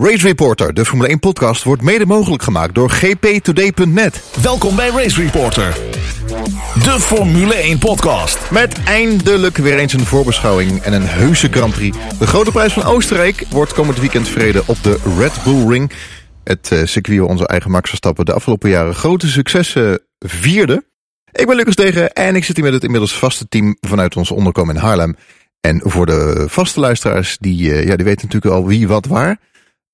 [0.00, 4.22] Race Reporter, de Formule 1 podcast, wordt mede mogelijk gemaakt door gptoday.net.
[4.42, 5.76] Welkom bij Race Reporter,
[6.82, 8.50] de Formule 1 podcast.
[8.50, 11.96] Met eindelijk weer eens een voorbeschouwing en een heuse Grand Prix.
[12.18, 15.92] De grote prijs van Oostenrijk wordt komend weekend verreden op de Red Bull Ring.
[16.44, 20.84] Het uh, circuit waar onze eigen Max Verstappen de afgelopen jaren grote successen vierde.
[21.32, 24.30] Ik ben Lucas Degen en ik zit hier met het inmiddels vaste team vanuit ons
[24.30, 25.16] onderkomen in Haarlem.
[25.60, 29.38] En voor de vaste luisteraars, die, uh, ja, die weten natuurlijk al wie, wat, waar.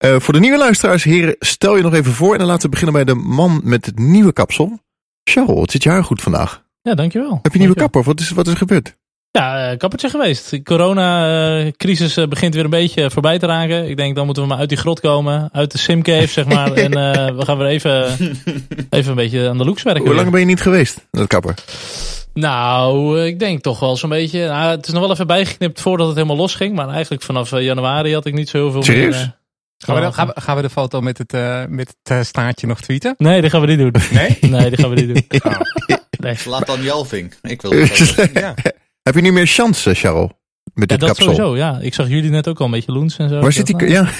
[0.04, 2.32] Uh, voor de nieuwe luisteraars, heren, stel je nog even voor.
[2.32, 4.78] En dan laten we beginnen bij de man met het nieuwe kapsel.
[5.24, 6.62] Charles, het zit je haar goed vandaag.
[6.82, 7.38] Ja, dankjewel.
[7.42, 8.02] Heb je nieuwe kapper?
[8.02, 8.96] Wat is, wat is er gebeurd?
[9.30, 10.50] Ja, uh, kappertje geweest.
[10.50, 13.88] De corona-crisis uh, begint weer een beetje voorbij te raken.
[13.88, 15.48] Ik denk, dan moeten we maar uit die grot komen.
[15.52, 16.72] Uit de simcave, zeg maar.
[16.84, 16.90] en
[17.36, 18.16] we gaan weer even,
[18.90, 20.04] even een beetje aan de looks werken.
[20.04, 21.54] Hoe lang ben je niet geweest, dat kapper?
[22.34, 24.46] Nou, ik denk toch wel zo'n beetje.
[24.46, 26.74] Nou, het is nog wel even bijgeknipt voordat het helemaal losging.
[26.74, 29.16] Maar eigenlijk vanaf januari had ik niet zo heel veel Serieus?
[29.16, 29.42] meer...
[29.78, 32.22] Gaan we, de, gaan, we, gaan we de foto met het, uh, met het uh,
[32.22, 33.14] staartje nog tweeten?
[33.18, 33.94] Nee, dat gaan we niet doen.
[34.12, 34.38] Nee?
[34.60, 35.40] Nee, dat gaan we niet doen.
[35.52, 35.60] Oh.
[36.18, 36.36] Nee.
[36.44, 37.34] Laat dan Jelving.
[37.42, 38.54] Ik wil het ja.
[39.02, 40.30] Heb je nu meer chance, Charles?
[40.74, 41.34] Met dit ja, dat kapsel?
[41.34, 41.78] sowieso, ja.
[41.80, 43.40] Ik zag jullie net ook al een beetje loens en zo.
[43.40, 44.10] Waar zit die, ja,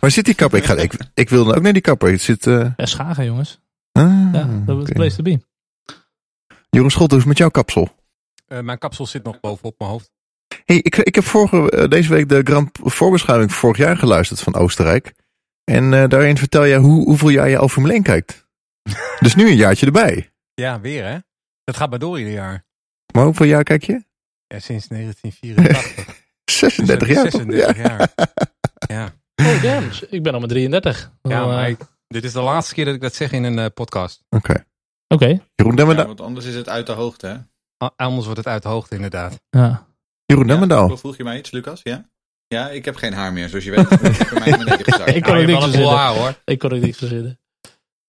[0.00, 0.58] waar zit die kapper?
[0.58, 2.10] Ik, ga, ik, ik wil ook naar die kapper.
[2.10, 2.46] Het zit...
[2.46, 2.66] Uh...
[2.76, 3.60] Ja, Schagen, jongens.
[3.92, 4.94] Ah, ja, dat was okay.
[4.94, 5.40] place to be.
[6.70, 7.88] Jeroen Scholt, hoe is het met jouw kapsel?
[8.48, 10.10] Uh, mijn kapsel zit nog bovenop mijn hoofd.
[10.68, 14.54] Hey, ik, ik heb vorige, uh, deze week de Grand voorbeschouwing vorig jaar geluisterd van
[14.54, 15.12] Oostenrijk.
[15.64, 18.46] En uh, daarin vertel jij hoe, hoeveel jaar je al Formule 1 kijkt.
[19.20, 20.30] dus nu een jaartje erbij.
[20.54, 21.18] Ja, weer hè?
[21.64, 22.64] Dat gaat maar door ieder jaar.
[23.12, 24.04] Maar hoeveel jaar kijk je?
[24.46, 26.16] Ja, sinds 1984.
[26.44, 27.30] 36 jaar.
[27.30, 27.82] 36 ja.
[27.82, 28.12] jaar.
[28.88, 29.12] ja.
[29.34, 31.12] Oh damn, ik ben al met 33.
[31.22, 33.66] Ja, maar ik, dit is de laatste keer dat ik dat zeg in een uh,
[33.74, 34.24] podcast.
[34.28, 34.50] Oké.
[34.50, 34.64] Okay.
[35.08, 35.24] Oké.
[35.24, 35.42] Okay.
[35.54, 36.04] Jeroen Demmendaal.
[36.04, 37.36] Ja, want anders is het uit de hoogte hè?
[37.96, 39.40] Anders wordt het uit de hoogte inderdaad.
[39.50, 39.87] Ja.
[40.32, 40.88] Jeroen Demmendaal.
[40.88, 41.80] Ja, vroeg je mij iets, Lucas?
[41.84, 42.08] Ja?
[42.46, 43.90] Ja, ik heb geen haar meer, zoals je weet.
[45.16, 45.96] ik kon ja, ook niks verzinnen.
[45.96, 46.34] Haar, hoor.
[46.44, 47.38] Ik kon ook niks verzinnen.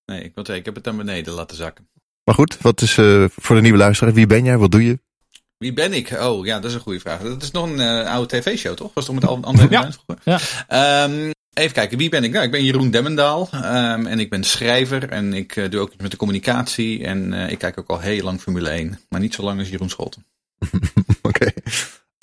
[0.06, 1.90] Nee, ik wil ik heb het naar beneden laten zakken.
[2.24, 4.14] Maar goed, wat is uh, voor de nieuwe luisteraar?
[4.14, 4.58] Wie ben jij?
[4.58, 5.00] Wat doe je?
[5.58, 6.12] Wie ben ik?
[6.12, 7.22] Oh, ja, dat is een goede vraag.
[7.22, 8.92] Dat is nog een uh, oude tv-show, toch?
[8.94, 9.90] Was toch met André ja.
[10.24, 11.04] ja.
[11.04, 12.32] Um, even kijken, wie ben ik?
[12.32, 13.50] Nou, ik ben Jeroen Demmendaal.
[13.54, 15.10] Um, en ik ben schrijver.
[15.10, 17.04] En ik uh, doe ook iets met de communicatie.
[17.04, 19.00] En uh, ik kijk ook al heel lang Formule 1.
[19.10, 20.26] Maar niet zo lang als Jeroen Scholten.
[20.70, 21.28] Oké.
[21.28, 21.54] Okay.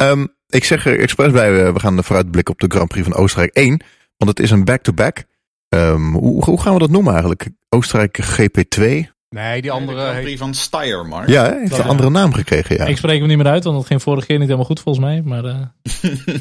[0.03, 3.55] Um, ik zeg er expres bij, we gaan vooruitblikken op de Grand Prix van Oostenrijk
[3.55, 3.81] 1.
[4.17, 5.25] Want het is een back-to-back.
[5.69, 5.99] -back.
[5.99, 7.49] hoe, hoe gaan we dat noemen eigenlijk?
[7.69, 9.15] Oostenrijk GP2?
[9.29, 9.99] Nee, die andere...
[9.99, 11.29] De Grand Prix van Steiermark.
[11.29, 12.85] Ja, heeft een andere naam gekregen, ja.
[12.85, 15.05] Ik spreek hem niet meer uit, want dat ging vorige keer niet helemaal goed volgens
[15.05, 15.23] mij.
[15.23, 15.61] Maar, uh...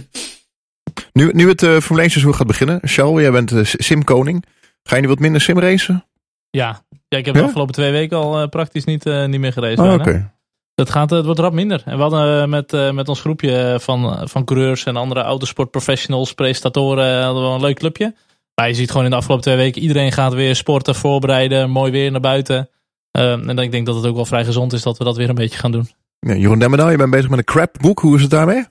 [1.13, 4.45] nu, nu het uh, Formule 1 seizoen gaat beginnen, Charles, jij bent uh, simkoning.
[4.83, 6.05] Ga je nu wat minder simracen?
[6.49, 6.81] Ja.
[7.07, 7.41] ja, ik heb ja?
[7.41, 9.85] de afgelopen twee weken al uh, praktisch niet, uh, niet meer gereden.
[9.85, 10.01] Oh, oké.
[10.01, 10.29] Okay.
[10.75, 11.81] Dat gaat, het wordt rap minder.
[11.85, 17.23] En we hadden met, uh, met ons groepje van, van coureurs en andere autosportprofessionals, presentatoren,
[17.23, 18.15] hadden we een leuk clubje.
[18.55, 21.91] Maar je ziet gewoon in de afgelopen twee weken, iedereen gaat weer sporten, voorbereiden, mooi
[21.91, 22.69] weer naar buiten.
[23.11, 25.17] Uh, en dan, ik denk dat het ook wel vrij gezond is dat we dat
[25.17, 25.89] weer een beetje gaan doen.
[26.19, 27.99] Ja, Jeroen Demmendaal, je bent bezig met een crapboek.
[27.99, 28.65] Hoe is het daarmee?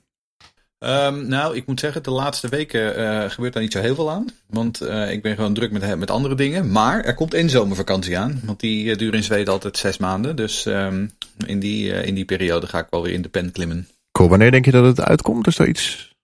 [0.87, 4.11] Um, nou, ik moet zeggen, de laatste weken uh, gebeurt daar niet zo heel veel
[4.11, 4.27] aan.
[4.47, 6.71] Want uh, ik ben gewoon druk met, met andere dingen.
[6.71, 8.41] Maar er komt één zomervakantie aan.
[8.45, 10.37] Want die uh, duurt in Zweden altijd zes maanden.
[10.37, 11.13] Dus um,
[11.47, 13.89] in, die, in die periode ga ik wel weer in de pen klimmen.
[14.13, 15.47] Cool, wanneer denk je dat het uitkomt?
[15.47, 16.15] Is daar iets?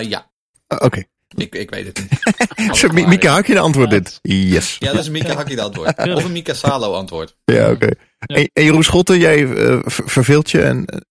[0.00, 0.30] ja.
[0.68, 0.84] Oké.
[0.84, 1.06] Okay.
[1.36, 2.76] Ik, ik weet het niet.
[2.78, 4.18] Zo, Mika Hakje de antwoord dit?
[4.22, 4.76] Yes.
[4.78, 5.98] Ja, dat is een Mika Hakje de antwoord.
[6.16, 7.36] Of een Mika Salo antwoord.
[7.44, 7.72] Ja, oké.
[7.72, 7.94] Okay.
[8.18, 8.36] Ja.
[8.36, 11.06] En, en Jeroen Schotten, jij uh, verveelt je en...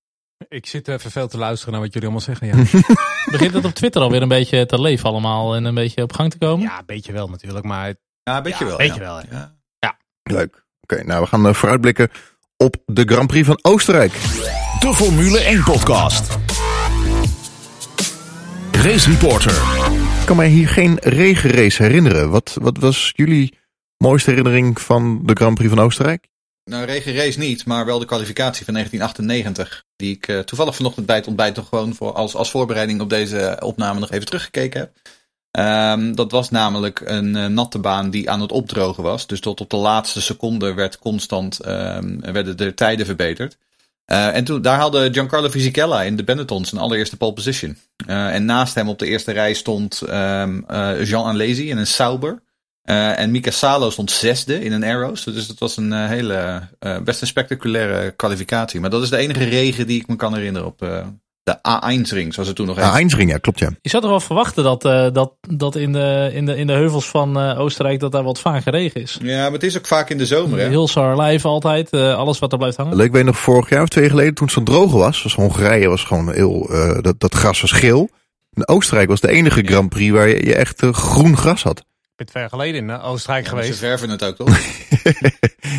[0.50, 2.56] Ik zit uh, verveeld te luisteren naar wat jullie allemaal zeggen, ja.
[3.32, 6.32] Begint het op Twitter alweer een beetje te leven allemaal en een beetje op gang
[6.32, 6.66] te komen?
[6.66, 7.94] Ja, een beetje wel natuurlijk, maar...
[8.24, 8.78] Ja, een beetje ja, wel.
[8.78, 9.06] Beetje ja.
[9.06, 9.56] wel, ja.
[9.80, 9.98] ja.
[10.24, 10.66] Leuk.
[10.82, 12.10] Oké, okay, nou we gaan uh, vooruitblikken
[12.58, 14.12] op de Grand Prix van Oostenrijk.
[14.80, 16.38] De Formule 1 podcast.
[18.72, 19.52] Race Reporter.
[20.20, 22.30] Ik kan mij hier geen regenrace herinneren.
[22.30, 23.58] Wat, wat was jullie
[23.98, 26.28] mooiste herinnering van de Grand Prix van Oostenrijk?
[26.68, 29.86] Nou, regenrace niet, maar wel de kwalificatie van 1998.
[29.96, 33.10] Die ik uh, toevallig vanochtend bij het ontbijt nog gewoon voor, als, als voorbereiding op
[33.10, 34.92] deze opname nog even teruggekeken heb.
[35.52, 39.28] Um, dat was namelijk een uh, natte baan die aan het opdrogen was.
[39.28, 43.58] Dus tot op de laatste seconde werd constant, um, werden de tijden verbeterd.
[44.12, 47.78] Uh, en toen, daar haalde Giancarlo Fisichella in de Benetton zijn allereerste pole position.
[48.06, 52.42] En naast hem op de eerste rij stond uh, Jean Alesi in een Sauber.
[52.90, 55.24] Uh, en Mika Salo stond zesde in een Arrows.
[55.24, 58.80] Dus dat was een uh, hele, uh, best een spectaculaire kwalificatie.
[58.80, 60.80] Maar dat is de enige regen die ik me kan herinneren op
[61.44, 63.16] de A1-ring, zoals het toen nog heette.
[63.16, 63.70] A1-ring, ja, klopt ja.
[63.82, 64.82] Je zou toch wel verwachten dat,
[65.14, 68.72] dat, dat in, de, in, de, in de heuvels van Oostenrijk dat daar wat vaker
[68.72, 69.18] regen is.
[69.22, 70.60] Ja, maar het is ook vaak in de zomer.
[70.60, 70.68] Hè?
[70.68, 72.96] Heel Sar Live altijd, alles wat er blijft hangen.
[72.96, 75.24] Leuk, weet nog vorig jaar of twee geleden toen het zo droog was.
[75.24, 76.70] Dus Hongarije was gewoon heel,
[77.02, 78.10] dat, dat gras was geel.
[78.58, 81.86] En Oostenrijk was de enige Grand Prix waar je, je echt eh, groen gras had.
[82.18, 83.80] Ik ben twee jaar geleden in eh, Oostenrijk Ze geweest.
[83.80, 84.50] verven het ook, toch?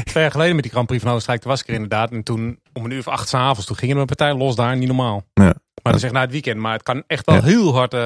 [0.05, 1.41] Twee jaar geleden met die Grand Prix van Oostenrijk.
[1.43, 2.11] Toen was ik er inderdaad.
[2.11, 3.67] En toen om een uur of acht s'avonds.
[3.67, 4.77] Toen ging er een partij los daar.
[4.77, 5.23] Niet normaal.
[5.35, 5.43] Ja.
[5.45, 6.57] Maar dat is echt na het weekend.
[6.61, 7.43] Maar het kan echt wel Ja.
[7.43, 7.95] heel hard...
[7.95, 8.01] eh,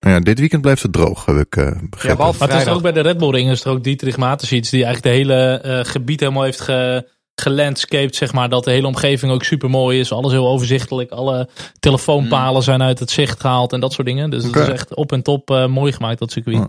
[0.00, 2.24] Nou ja, dit weekend blijft het droog, heb ik eh, begrepen.
[2.24, 4.70] Ja, Maar het is ook bij de Red Bull Ring is er ook Dietrich Mateschitz
[4.70, 8.48] die eigenlijk de hele eh, gebied helemaal heeft ge, gelandscaped, zeg maar.
[8.48, 10.12] Dat de hele omgeving ook super mooi is.
[10.12, 11.10] Alles heel overzichtelijk.
[11.10, 11.48] Alle
[11.80, 14.30] telefoonpalen zijn uit het zicht gehaald en dat soort dingen.
[14.30, 16.66] Dus het is echt op en top eh, mooi gemaakt, dat circuit.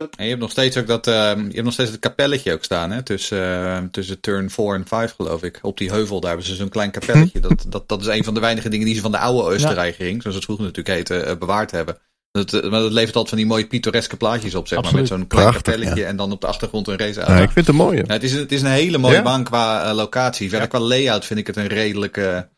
[0.00, 0.06] Ja.
[0.16, 2.64] En je hebt nog steeds ook dat, eh, je hebt nog steeds het kapelletje ook
[2.64, 3.02] staan, hè?
[3.02, 5.58] Tussen, eh, tussen turn 4 en 5, geloof ik.
[5.62, 7.40] Op die heuvel, daar hebben ze zo'n klein kapelletje.
[7.40, 10.20] Dat, dat, dat is een van de weinige dingen die ze van de oude Oostenrijkering,
[10.22, 11.96] zoals het vroeger natuurlijk heette, eh, bewaard hebben.
[12.32, 14.94] Dat, maar dat levert altijd van die mooie pittoreske plaatjes op, zeg maar.
[14.94, 17.66] Met zo'n klein Prachtig, kapelletje en dan op de achtergrond een race Ja, ik vind
[17.66, 17.96] het mooi.
[17.96, 19.22] Ja, het, is, een- het is een hele mooie Ja?
[19.22, 20.48] baan qua locatie.
[20.48, 22.48] Verder qua layout vind ik het een redelijke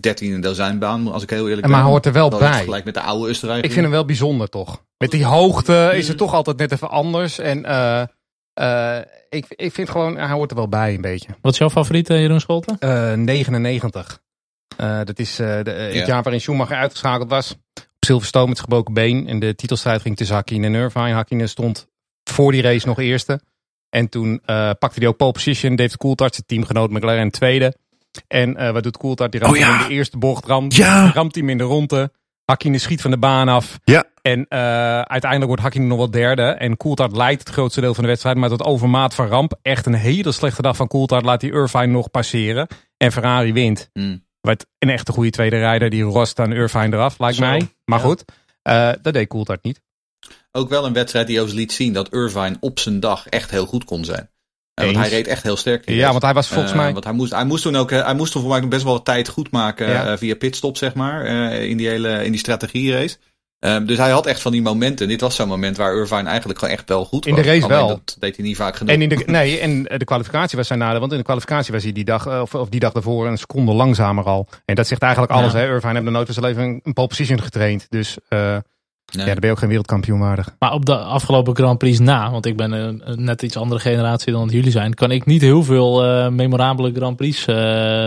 [0.00, 1.90] 13 dozijnbaan, als ik heel eerlijk En maar ben.
[1.90, 2.62] hoort er wel bij.
[2.64, 3.64] Gelijk met de oude Oostenrijk.
[3.64, 4.84] Ik vind hem wel bijzonder toch.
[4.98, 7.38] Met die hoogte is het toch altijd net even anders.
[7.38, 8.02] En eh,
[8.54, 11.28] eh, ik, ik vind gewoon, hij hoort er wel bij een beetje.
[11.40, 12.78] Wat is jouw favoriet, Jeroen Scholten?
[12.78, 14.20] Eh, 99.
[14.76, 15.98] Eh, dat is eh, de, Ja.
[15.98, 17.52] het jaar waarin Schumacher uitgeschakeld was.
[17.74, 19.28] Op Silverstone met gebroken been.
[19.28, 21.12] En de titelstrijd ging tussen Hakkinen en Irvine.
[21.12, 21.86] Hakkinen stond
[22.24, 23.40] voor die race nog eerste.
[23.88, 25.76] En toen eh, pakte hij ook pole position.
[25.76, 27.74] David Coulthard, zijn teamgenoot McLaren, tweede.
[28.28, 29.32] En eh, wat doet Coulthard?
[29.32, 29.80] Die ramt Oh ja.
[29.82, 30.44] in de eerste bocht.
[30.46, 31.10] Ramt, Ja.
[31.12, 32.12] ramt hij hem in de ronde.
[32.46, 33.78] Hakkinen schiet van de baan af.
[33.84, 34.04] Ja.
[34.22, 34.58] En eh,
[35.00, 36.42] uiteindelijk wordt Hakkinen nog wel derde.
[36.42, 38.36] En Coulthard leidt het grootste deel van de wedstrijd.
[38.36, 39.58] Maar tot overmaat van ramp.
[39.62, 41.24] Echt een hele slechte dag van Coulthard.
[41.24, 42.66] Laat hij Irvine nog passeren.
[42.96, 43.90] En Ferrari wint.
[43.92, 44.24] Hmm.
[44.40, 45.90] Wat een echte goede tweede rijder.
[45.90, 47.68] Die rost aan Irvine eraf, lijkt Zo, mij.
[47.84, 48.04] Maar ja.
[48.04, 48.24] goed,
[48.62, 49.80] eh, dat deed Coulthard niet.
[50.52, 53.66] Ook wel een wedstrijd die ons liet zien dat Irvine op zijn dag echt heel
[53.66, 54.30] goed kon zijn.
[54.84, 55.90] Want hij reed echt heel sterk.
[55.90, 56.92] Ja, want hij was volgens Eh, mij...
[56.92, 58.92] Want hij moest, hij moest toen ook, eh, hij moest toen voor mij best wel
[58.92, 60.06] wat tijd goed maken Ja.
[60.06, 61.26] eh, via pitstop, zeg maar.
[61.60, 63.16] in die hele, in die strategierace.
[63.58, 65.08] Ehm, dus hij had echt van die momenten.
[65.08, 67.44] Dit was zo'n moment waar Irvine eigenlijk gewoon echt wel goed In was.
[67.44, 67.88] de race wel.
[67.88, 68.94] Dat deed hij niet vaak genoeg.
[68.94, 71.00] En, in de, nee, en de kwalificatie was zijn nadeel.
[71.00, 73.72] Want in de kwalificatie was hij die dag, of, of die dag daarvoor een seconde
[73.72, 74.48] langzamer al.
[74.64, 75.52] En dat zegt eigenlijk alles.
[75.52, 75.58] Ja.
[75.58, 75.66] Hè?
[75.68, 77.86] Irvine heeft nog nooit van zijn leven een, een pole position getraind.
[77.88, 78.16] Dus
[79.12, 79.26] Nee.
[79.26, 80.54] ja, dan ben je ook geen wereldkampioen waardig.
[80.58, 83.80] Maar op de afgelopen Grand Prix na, want ik ben een, een net iets andere
[83.80, 87.54] generatie dan dat jullie zijn, kan ik niet heel veel eh, memorabele Grand Prix eh,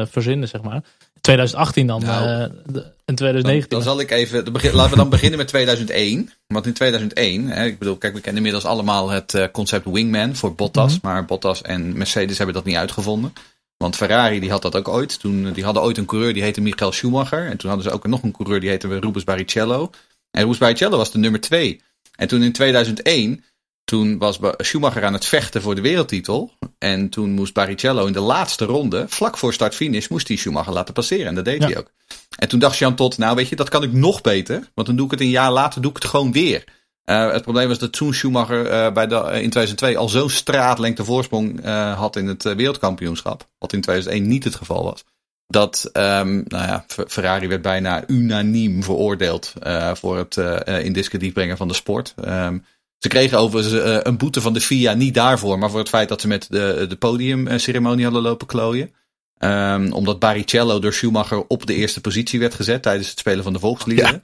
[0.10, 0.84] verzinnen, zeg maar.
[1.22, 3.70] 2018 dan Nou, eh, de- en Dan, 2019.
[3.70, 4.52] dan zal ik even.
[4.54, 6.30] begin- laten we dan beginnen met 2001.
[6.48, 10.36] Want in 2001, hè, ik bedoel, kijk, we kennen inmiddels allemaal het eh, concept Wingman
[10.36, 10.98] voor Bottas.
[10.98, 11.08] Mhm.
[11.08, 13.34] Maar Bottas en Mercedes hebben dat niet uitgevonden.
[13.78, 15.20] Want Ferrari die had dat ook ooit.
[15.20, 17.46] Toen, die hadden ooit een coureur die heette Michael Schumacher.
[17.46, 19.90] En toen hadden ze ook nog een coureur die heette Rubens Barrichello.
[20.32, 21.82] En Rubens Barrichello was de nummer twee.
[22.16, 23.44] En toen in 2001,
[23.84, 26.52] toen was Schumacher aan het vechten voor de wereldtitel.
[26.78, 30.94] En toen moest Barrichello in de laatste ronde, vlak voor start-finish, moest hij Schumacher laten
[30.94, 31.26] passeren.
[31.28, 31.68] En dat deed Ja.
[31.68, 31.92] hij ook.
[32.36, 34.70] En toen dacht Jean Tot, nou weet je, dat kan ik nog beter.
[34.74, 36.64] Want dan doe ik het een jaar later, doe ik het gewoon weer.
[37.04, 40.30] Eh, het probleem was dat toen Schumacher eh, bij de, eh, in 2002 al zo'n
[40.30, 41.66] straatlengte voorsprong
[41.96, 43.50] had in het wereldkampioenschap.
[43.58, 45.04] Wat in 2001 niet het geval was.
[45.52, 51.34] Dat ehm, nou ja, Ferrari werd bijna unaniem veroordeeld eh, voor het eh, in discrediet
[51.34, 52.14] brengen van de sport.
[52.24, 52.58] Ehm,
[52.98, 56.10] ze kregen overigens eh, een boete van de FIA, niet daarvoor, maar voor het feit
[56.10, 58.94] dat ze met de, de podiumceremonie hadden lopen klooien.
[59.38, 63.54] Ehm, omdat Barrichello door Schumacher op de eerste positie werd gezet tijdens het spelen van
[63.54, 64.24] de volksliederen.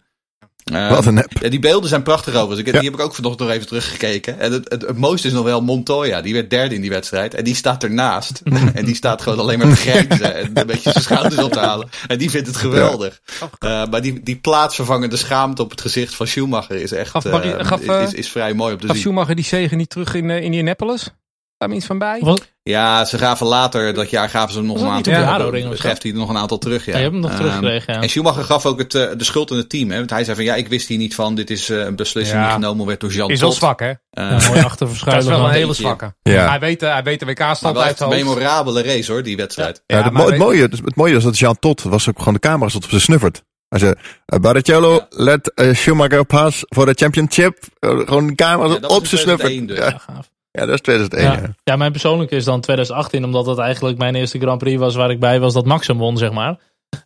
[0.65, 1.31] Ehm, Wat een nep.
[1.41, 2.59] ja, die beelden zijn prachtig overigens.
[2.59, 2.79] Ik, Ja.
[2.79, 4.39] Die heb ik ook vanochtend nog even teruggekeken.
[4.39, 6.21] En het, het, het mooiste is nog wel Montoya.
[6.21, 7.33] Die werd derde in die wedstrijd.
[7.33, 8.41] En die staat ernaast.
[8.73, 10.35] en die staat gewoon alleen maar te grijnzen.
[10.35, 11.89] En een beetje zijn schouders op te halen.
[12.07, 13.21] En die vindt het geweldig.
[13.59, 17.51] Eh, maar die, die plaatsvervangende schaamte op het gezicht van Schumacher is echt Gaf Barry-
[17.51, 19.05] eh, gaf, is, is vrij mooi om te Gaf zien.
[19.05, 21.09] Schumacher die zegen niet terug in eh, Indianapolis?
[21.57, 22.19] Daar iets van bij?
[22.21, 22.53] Wat?
[22.63, 25.55] Ja, ze gaven later dat jaar gaven ze hem nog een dat aantal.
[25.55, 25.69] Ja?
[25.75, 26.85] Geeft hij er nog een aantal terug.
[26.85, 28.01] Ja, Ja, je hebt hem nog Ehm, teruggekregen, ja.
[28.01, 29.89] En Schumacher gaf ook het, eh, de schuld aan het team.
[29.91, 29.97] Hè?
[29.97, 31.35] Want hij zei van ja, ik wist hier niet van.
[31.35, 32.45] Dit is eh, een beslissing Ja.
[32.45, 33.87] die genomen werd door Jean Is wel zwak, hè?
[34.09, 35.23] Ja, mooi Dat achterverschuilen.
[35.23, 36.13] is wel een hele zwakke.
[36.21, 36.49] Ja.
[36.49, 39.83] Hij weet, hij weet de WK-stand uit een memorabele race hoor, die wedstrijd.
[39.85, 42.39] Ja, het, mo- mooie, dus het mooie is dat Jean Tot was ook gewoon de
[42.39, 43.43] camera stond op zijn snuffert.
[43.69, 43.93] Hij zei,
[44.33, 45.05] uh, Barrichello, Ja.
[45.09, 47.57] let Schumacher pass voor de championship.
[47.79, 49.49] Gewoon de camera dat op zijn snuffert.
[49.51, 49.77] 2001 dus.
[49.77, 50.33] Ja, Ja, gaaf.
[50.55, 51.31] Ja, dat is 2001.
[51.31, 51.39] Ja.
[51.41, 51.53] Ja.
[51.63, 55.09] Ja, mijn persoonlijke is dan 2018, omdat dat eigenlijk mijn eerste Grand Prix was waar
[55.11, 56.57] ik bij was dat Max hem won, zeg maar.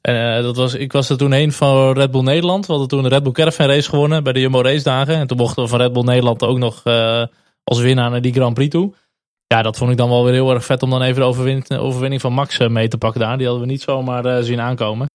[0.02, 2.66] En eh, dat was, ik was er toen heen van Red Bull Nederland.
[2.66, 5.16] We hadden toen de Red Bull Caravan Race gewonnen bij de Jumbo Race dagen.
[5.16, 7.24] En toen mochten we van Red Bull Nederland ook nog eh,
[7.64, 8.94] als winnaar naar die Grand Prix toe.
[9.48, 11.66] Ja, dat vond ik dan wel weer heel erg vet om dan even de overwin-
[11.70, 13.38] overwinning van Max eh, mee te pakken daar.
[13.38, 15.08] Die hadden we niet zomaar eh, zien aankomen.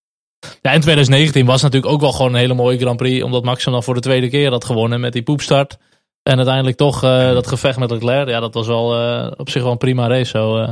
[0.60, 3.22] Ja, en 2019 was natuurlijk ook wel gewoon een hele mooie Grand Prix.
[3.24, 5.76] Omdat Max hem dan voor de tweede keer had gewonnen met die poepstart.
[6.25, 8.28] En uiteindelijk toch eh, dat gevecht met Leclerc.
[8.28, 10.25] Ja, dat was wel eh, op zich wel een prima race.
[10.31, 10.69] Zo, eh.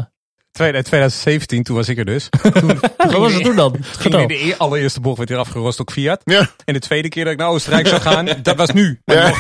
[0.50, 2.28] tweede- 2017, toen was ik er dus.
[2.52, 2.66] Toen,
[2.96, 3.72] Wat was het toen dan?
[3.72, 4.20] ging Vertel.
[4.20, 6.20] in de allereerste bocht werd hier afgerost op Fiat.
[6.24, 6.48] Ja.
[6.64, 9.00] En de tweede keer dat ik naar Oostenrijk zou gaan, dat was nu.
[9.04, 9.32] Ja.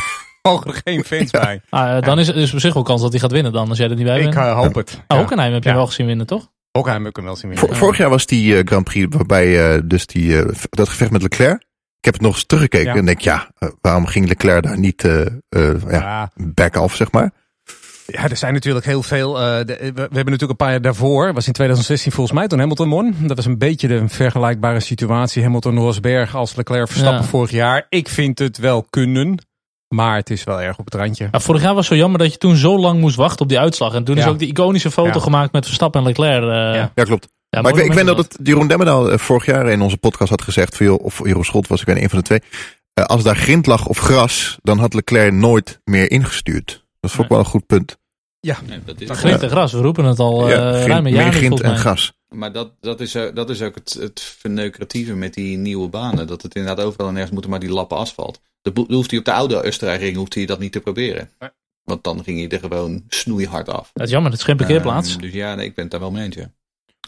[0.42, 1.60] mogen er geen fans bij.
[1.68, 3.68] Ah, eh, dan is er dus op zich wel kans dat hij gaat winnen dan,
[3.68, 4.34] als jij er niet bij bent.
[4.34, 5.02] Ik eh, hoop het.
[5.08, 5.16] Ja.
[5.16, 5.74] Hockenheim heb je Ja.
[5.74, 6.48] wel gezien winnen, toch?
[6.72, 7.68] Hockenheim heb ik hem wel zien winnen.
[7.68, 11.10] Vor- vorig jaar was die eh, Grand Prix waarbij eh, dus die, eh, dat gevecht
[11.10, 11.64] met Leclerc.
[12.02, 12.98] Ik heb het nog eens teruggekeken Ja.
[12.98, 16.30] en denk ja, eh, waarom ging Leclerc daar niet eh eh, ja, Ja.
[16.36, 17.30] back off, zeg maar.
[18.06, 19.40] Ja, er zijn natuurlijk heel veel.
[19.40, 22.48] eh, de- we, we hebben natuurlijk een paar jaar daarvoor, was in 2016 volgens mij,
[22.48, 23.14] toen Hamilton won.
[23.20, 25.42] Dat was een beetje de vergelijkbare situatie.
[25.42, 27.28] Hamilton Rosberg als Leclerc Verstappen Ja.
[27.28, 27.86] vorig jaar.
[27.88, 29.46] Ik vind het wel kunnen,
[29.88, 31.28] maar het is wel erg op het randje.
[31.32, 33.48] Ja, vorig jaar was het zo jammer dat je toen zo lang moest wachten op
[33.48, 33.94] die uitslag.
[33.94, 35.20] En toen is ook die iconische foto Ja.
[35.24, 36.42] gemaakt met Verstappen en Leclerc.
[36.42, 36.92] eh, Ja.
[36.94, 37.28] Ja, klopt.
[37.56, 40.30] Ja, maar ik, ik weet dat het Jeroen Demmerdaal eh, vorig jaar in onze podcast
[40.30, 42.40] had gezegd, van, of Jeroen Schot was, ik weet niet, een van de twee.
[42.94, 46.84] eh, als daar grind lag of gras, dan had Leclerc nooit meer ingestuurd.
[47.00, 47.96] Dat vond ik wel een goed punt.
[48.40, 49.10] Nee, dat is.
[49.10, 51.60] Grind en gras, we roepen het al eh Ja, grind- ruim een jaar meer grind
[51.60, 52.12] en gras.
[52.34, 56.26] Maar dat, dat, is, eh, dat is ook het, het verneukeratieve met die nieuwe banen.
[56.26, 58.40] Dat het inderdaad overal en ergens moeten maar die lappen asfalt.
[58.62, 61.30] Dan bo- hoeft hij op de oude Oostenrijkring hoeft hij dat niet te proberen.
[61.82, 63.90] Want dan ging hij er gewoon snoeihard af.
[63.92, 65.10] Dat is jammer, het is geen parkeerplaats.
[65.12, 66.36] Ehm, dus ja, nee, ik ben het daar wel mee eens.
[66.36, 66.50] ja.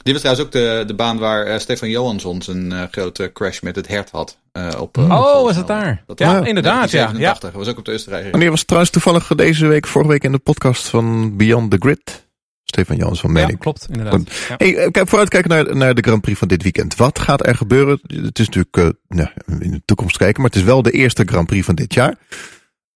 [0.03, 3.61] Dit was trouwens ook de, de baan waar eh, Stefan Johansson zijn eh, grote crash
[3.61, 4.39] met het hert had.
[4.53, 6.03] eh, op, Oh, was het daar?
[6.07, 6.91] Dat ja, was inderdaad.
[6.91, 7.05] Ja, ja.
[7.05, 7.51] 1987.
[7.51, 8.33] Dat was ook op de Oostenrijkring.
[8.33, 12.23] Wanneer was trouwens toevallig deze week, vorige week in de podcast van Beyond the Grid?
[12.65, 14.33] Stefan Jansson, meen Ja, klopt, inderdaad.
[14.49, 14.55] Ja.
[14.57, 16.97] Hey, kijk, vooruitkijken naar, naar de Grand Prix van dit weekend.
[16.97, 18.01] Wat gaat er gebeuren?
[18.07, 19.29] Het is natuurlijk eh, nou,
[19.61, 22.17] in de toekomst kijken, maar het is wel de eerste Grand Prix van dit jaar.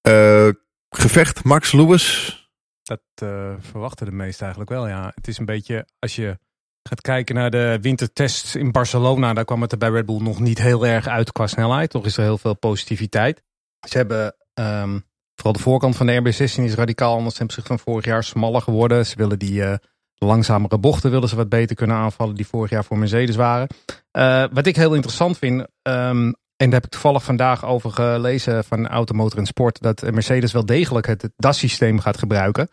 [0.00, 0.49] Eh,
[0.90, 2.37] gevecht Max Lewis.
[2.83, 5.12] Dat eh, verwachten de meesten eigenlijk wel, ja.
[5.14, 6.38] Het is een beetje, als je
[6.82, 10.40] gaat kijken naar de wintertests in Barcelona, daar kwam het er bij Red Bull nog
[10.40, 11.90] niet heel erg uit qua snelheid.
[11.90, 13.42] Toch is er heel veel positiviteit.
[13.88, 14.99] Ze hebben, ehm,
[15.35, 18.62] vooral de voorkant van de RB16 is radicaal anders ten opzichte van vorig jaar, smaller
[18.62, 19.06] geworden.
[19.06, 19.75] Ze willen die eh,
[20.18, 23.68] langzamere bochten willen ze wat beter kunnen aanvallen die vorig jaar voor Mercedes waren.
[24.11, 28.64] Eh, wat ik heel interessant vind, ehm, en daar heb ik toevallig vandaag over gelezen
[28.64, 32.68] van Automotor en Sport, dat Mercedes wel degelijk het DAS-systeem gaat gebruiken.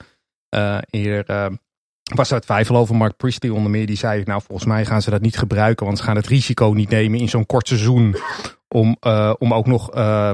[0.50, 1.24] Eh, hier
[2.12, 2.96] eh, was er twijfel over.
[2.96, 5.98] Mark Priestley onder meer, die zei, nou volgens mij gaan ze dat niet gebruiken, want
[5.98, 8.16] ze gaan het risico niet nemen in zo'n kort seizoen
[8.76, 10.32] om, eh, om ook nog eh,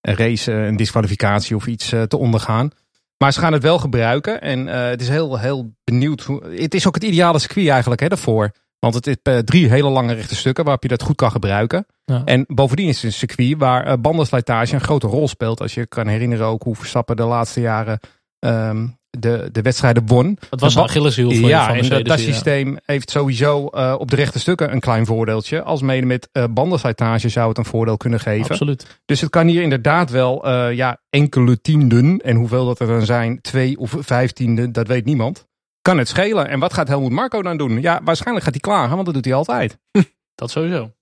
[0.00, 2.70] een race, eh, een disqualificatie of iets te ondergaan.
[3.18, 6.20] Maar ze gaan het wel gebruiken en het is heel, heel benieuwd.
[6.20, 8.50] Hoe, het is ook het ideale circuit eigenlijk hè, daarvoor.
[8.78, 11.86] Want het is drie hele lange rechte stukken waarop je dat goed kan gebruiken.
[12.04, 12.22] Ja.
[12.24, 15.60] En bovendien is het een circuit waar bandenslijtage een grote rol speelt.
[15.60, 18.00] Als je kan herinneren ook hoe Verstappen de laatste jaren
[18.42, 18.86] ehm,
[19.18, 20.38] de, de wedstrijden won.
[20.50, 22.24] Het was een Achilleshiel van, ja, van en dat, dat ja.
[22.32, 25.62] systeem heeft sowieso eh, op de rechte stukken een klein voordeeltje.
[25.62, 28.50] Als mede met eh bandenslijtage zou het een voordeel kunnen geven.
[28.50, 29.00] Absoluut.
[29.04, 32.18] Dus het kan hier inderdaad wel eh, ja, enkele tienden.
[32.18, 35.46] En hoeveel dat er dan zijn, twee of vijftienden, dat weet niemand.
[35.82, 36.48] Kan het schelen.
[36.48, 37.80] En wat gaat Helmoet Marco dan doen?
[37.80, 39.78] Ja, waarschijnlijk gaat hij klagen, want dat doet hij altijd.
[40.34, 40.92] Dat sowieso.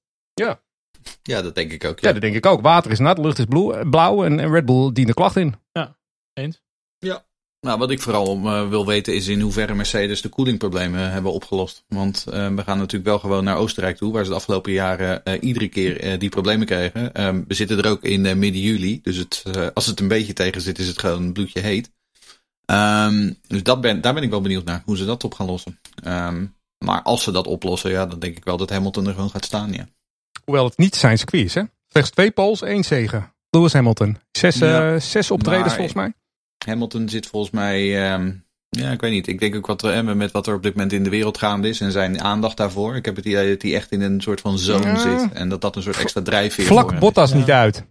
[1.23, 1.99] Ja, dat denk ik ook.
[1.99, 2.13] Ja, Ja.
[2.13, 2.61] dat denk ik ook.
[2.61, 5.55] Water is nat, lucht is blauw, blauw en, en Red Bull dient de klacht in.
[6.33, 6.63] Eens?
[7.61, 11.85] Nou, wat ik vooral eh, wil weten is in hoeverre Mercedes de koelingproblemen hebben opgelost.
[11.89, 15.25] Want eh, we gaan natuurlijk wel gewoon naar Oostenrijk toe, waar ze de afgelopen jaren
[15.25, 17.15] eh, iedere keer eh, die problemen kregen.
[17.15, 20.09] Ehm, we zitten er ook in eh, midden juli, dus het, eh, als het een
[20.09, 21.91] beetje tegen zit, is het gewoon een bloedje heet.
[22.65, 25.47] Ehm, dus dat ben, daar ben ik wel benieuwd naar, hoe ze dat op gaan
[25.47, 25.79] lossen.
[26.05, 26.47] Ehm,
[26.85, 29.45] maar als ze dat oplossen, ja, dan denk ik wel dat Hamilton er gewoon gaat
[29.45, 29.89] staan, ja.
[30.45, 31.63] Hoewel het niet zijn circuit is, hè?
[31.89, 33.33] Slechts twee poles, één zegen.
[33.51, 34.19] Lewis Hamilton.
[34.33, 34.99] Zes, eh, Ja.
[34.99, 36.13] zes optredens Maar- volgens mij.
[36.67, 38.31] Hamilton zit volgens mij, ehm,
[38.69, 39.27] ja, ik weet niet.
[39.27, 41.39] Ik denk ook wat er, eh, met wat er op dit moment in de wereld
[41.39, 42.97] gaande is en zijn aandacht daarvoor.
[42.97, 44.97] Ik heb het idee dat hij echt in een soort van zone Ja.
[45.19, 46.99] zit en dat dat een soort extra drijfveer voor Vlak is.
[46.99, 47.37] Bottas Ja.
[47.37, 47.85] niet uit.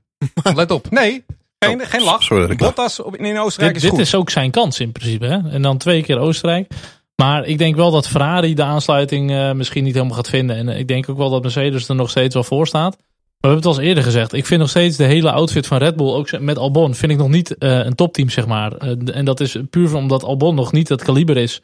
[0.56, 0.90] Let op.
[0.92, 1.24] Nee,
[1.60, 2.24] geen, Oh, geen lach.
[2.24, 2.56] sorry.
[2.56, 4.08] Bottas op, in Oostenrijk Dit, is dit goed.
[4.08, 5.26] is ook zijn kans in principe.
[5.26, 5.50] Hè?
[5.50, 6.72] En dan twee keer Oostenrijk.
[7.16, 10.56] Maar ik denk wel dat Ferrari de aansluiting eh, misschien niet helemaal gaat vinden.
[10.56, 12.98] En ik denk ook wel dat Mercedes er nog steeds wel voor staat.
[13.40, 14.34] We hebben het al eerder gezegd.
[14.34, 17.18] Ik vind nog steeds de hele outfit van Red Bull, ook met Albon, vind ik
[17.18, 18.74] nog niet eh, een topteam, zeg maar.
[18.74, 21.62] Eh, en dat is puur omdat Albon nog niet het kaliber is.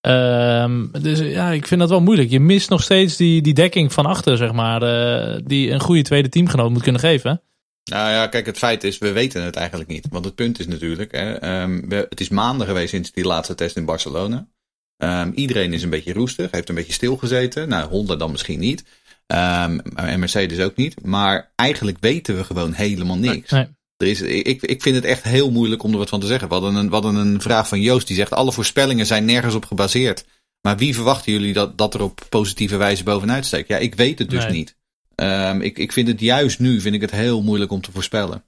[0.00, 2.30] Ehm, dus ja, ik vind dat wel moeilijk.
[2.30, 4.82] Je mist nog steeds die, die dekking van achter, zeg maar.
[4.82, 7.42] eh, die een goede tweede teamgenoot moet kunnen geven.
[7.90, 10.06] Nou ja, kijk, het feit is, we weten het eigenlijk niet.
[10.10, 13.54] Want het punt is natuurlijk, hè, ehm, we, het is maanden geweest sinds die laatste
[13.54, 14.48] test in Barcelona.
[14.96, 17.68] Ehm, iedereen is een beetje roestig, heeft een beetje stilgezeten.
[17.68, 18.84] Nou, Honda dan misschien niet.
[19.28, 21.04] Ehm, en Mercedes ook niet.
[21.04, 23.50] Maar eigenlijk weten we gewoon helemaal niks.
[23.50, 23.66] Nee.
[23.96, 26.48] Er is, ik, ik vind het echt heel moeilijk om er wat van te zeggen.
[26.48, 29.54] We hadden, een, we hadden een vraag van Joost die zegt: alle voorspellingen zijn nergens
[29.54, 30.24] op gebaseerd.
[30.60, 33.68] Maar wie verwachten jullie dat, dat er op positieve wijze bovenuit steekt?
[33.68, 34.52] Ja, ik weet het dus Nee.
[34.52, 34.76] niet.
[35.14, 38.44] Ehm, ik, ik vind het juist nu vind ik het heel moeilijk om te voorspellen.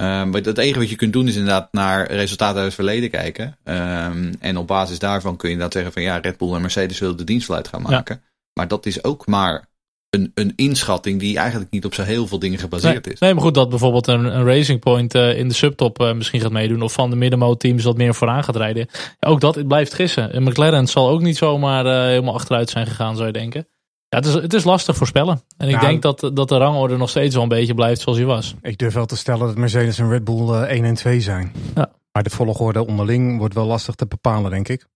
[0.00, 3.10] Um, maar het enige wat je kunt doen is inderdaad naar resultaten uit het verleden
[3.10, 3.58] kijken.
[3.64, 6.98] Um, en op basis daarvan kun je inderdaad zeggen van ja, Red Bull en Mercedes
[6.98, 8.20] willen de dienstfluit gaan maken.
[8.22, 8.30] Ja.
[8.52, 9.68] Maar dat is ook maar
[10.12, 13.20] een, een inschatting die eigenlijk niet op zo heel veel dingen gebaseerd nee, is.
[13.20, 16.40] Nee, maar goed, dat bijvoorbeeld een, een Racing Point uh, in de subtop uh, misschien
[16.40, 16.82] gaat meedoen.
[16.82, 18.88] Of van de middenmoot teams wat meer vooraan gaat rijden.
[19.20, 20.32] Ja, ook dat het blijft gissen.
[20.32, 23.66] En McLaren zal ook niet zomaar uh, helemaal achteruit zijn gegaan, zou je denken.
[24.08, 25.42] Ja, het is, het is lastig voorspellen.
[25.56, 28.18] En ik Nou, denk dat, dat de rangorde nog steeds wel een beetje blijft zoals
[28.18, 28.54] hij was.
[28.62, 31.52] Ik durf wel te stellen dat Mercedes en Red Bull eh 1 en 2 zijn.
[31.74, 31.92] Ja.
[32.12, 34.86] Maar de volgorde onderling wordt wel lastig te bepalen, denk ik.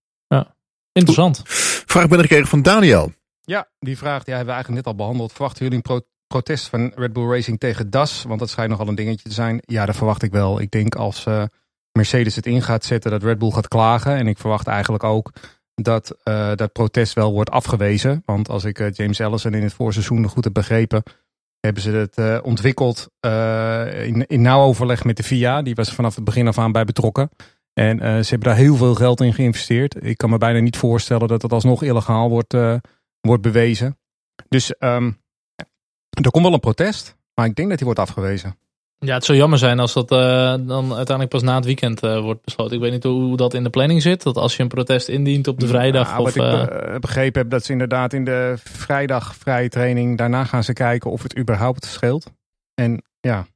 [0.93, 1.43] Interessant.
[1.87, 3.13] Vraag binnengekregen van Daniel.
[3.47, 5.33] Ja, die vraag die hebben we eigenlijk net al behandeld.
[5.33, 8.23] Verwachten jullie een pro- protest van Red Bull Racing tegen DAS?
[8.23, 9.61] Want dat schijnt nogal een dingetje te zijn.
[9.65, 10.61] Ja, dat verwacht ik wel.
[10.61, 11.43] Ik denk als eh,
[11.93, 14.17] Mercedes het in gaat zetten dat Red Bull gaat klagen.
[14.17, 15.33] En ik verwacht eigenlijk ook
[15.75, 18.23] dat eh, dat protest wel wordt afgewezen.
[18.25, 21.03] Want als ik eh, James Ellison in het voorseizoen goed heb begrepen,
[21.61, 23.09] hebben ze het ontwikkeld
[24.05, 25.63] in, in nauw overleg met de FIA.
[25.63, 27.29] Die was vanaf het begin af aan bij betrokken.
[27.73, 30.05] En ze hebben daar heel veel geld in geïnvesteerd.
[30.05, 32.55] Ik kan me bijna niet voorstellen dat het alsnog illegaal wordt,
[33.27, 33.99] wordt bewezen.
[34.49, 35.13] Dus ehm,
[36.23, 38.59] er komt wel een protest, maar ik denk dat die wordt afgewezen.
[38.99, 40.19] Ja, het zou jammer zijn als dat eh,
[40.61, 42.77] dan uiteindelijk pas na het weekend eh, wordt besloten.
[42.77, 44.23] Ik weet niet hoe dat in de planning zit.
[44.23, 46.09] Dat als je een protest indient op de vrijdag.
[46.09, 49.69] Nou, of, wat ik eh, be- begrepen heb, dat ze inderdaad in de vrijdag vrije
[49.69, 52.33] training, daarna gaan ze kijken of het überhaupt scheelt.
[52.75, 53.47] En ja,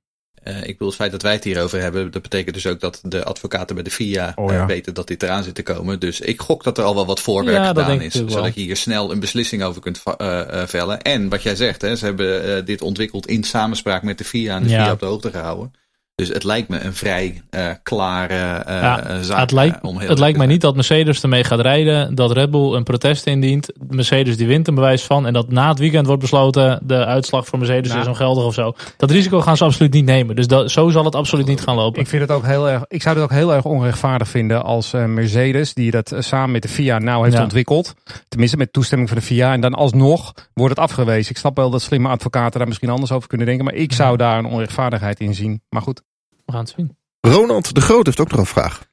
[0.45, 3.01] Uh, ik bedoel, het feit dat wij het hierover hebben, dat betekent dus ook dat
[3.03, 6.01] de advocaten bij de FIA Oh, eh, weten dat dit eraan zit te komen.
[6.01, 8.77] Dus ik gok dat er al wel wat voorwerk Ja, gedaan is, zodat je hier
[8.77, 11.03] snel een beslissing over kunt eh, eh, vellen.
[11.03, 14.57] En wat jij zegt, hè, ze hebben eh, dit ontwikkeld in samenspraak met de FIA
[14.57, 14.83] en de Ja.
[14.83, 15.73] FIA op de hoogte gehouden.
[16.21, 19.39] Dus het lijkt me een vrij eh, klare eh, Ja, eh, zaak.
[19.39, 22.15] het lijkt, om heel het lijkt mij niet dat Mercedes ermee gaat rijden.
[22.15, 23.73] Dat Red Bull een protest indient.
[23.89, 25.27] Mercedes die wint een bewijs van.
[25.27, 26.81] En dat na het weekend wordt besloten.
[26.83, 28.01] De uitslag voor Mercedes Nou.
[28.01, 28.75] is ongeldig of zo.
[28.97, 30.37] Dat risico gaan ze absoluut niet nemen.
[30.37, 32.01] Dus dat, zo zal het absoluut niet gaan lopen.
[32.01, 34.93] ik, vind het ook heel erg, ik zou het ook heel erg onrechtvaardig vinden als
[34.93, 37.43] eh, Mercedes, die dat samen met de FIA nou heeft Ja.
[37.43, 37.95] ontwikkeld,
[38.29, 41.31] tenminste met toestemming van de FIA, en dan alsnog wordt het afgewezen.
[41.31, 44.17] Ik snap wel dat slimme advocaten daar misschien anders over kunnen denken, maar ik zou
[44.17, 45.63] daar een onrechtvaardigheid in zien.
[45.69, 46.03] Maar goed,
[46.51, 46.97] We gaan het zien.
[47.21, 48.89] Ronald de Groot heeft ook nog een vraag.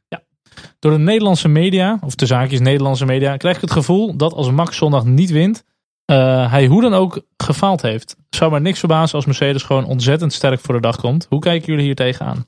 [0.79, 4.51] Door de Nederlandse media, of de zaakjes Nederlandse media, krijg ik het gevoel dat als
[4.51, 5.63] Max zondag niet wint,
[6.05, 8.15] eh, hij hoe dan ook gefaald heeft.
[8.29, 11.25] Zou maar niks verbazen als Mercedes gewoon ontzettend sterk voor de dag komt.
[11.29, 12.45] Hoe kijken jullie hier tegenaan?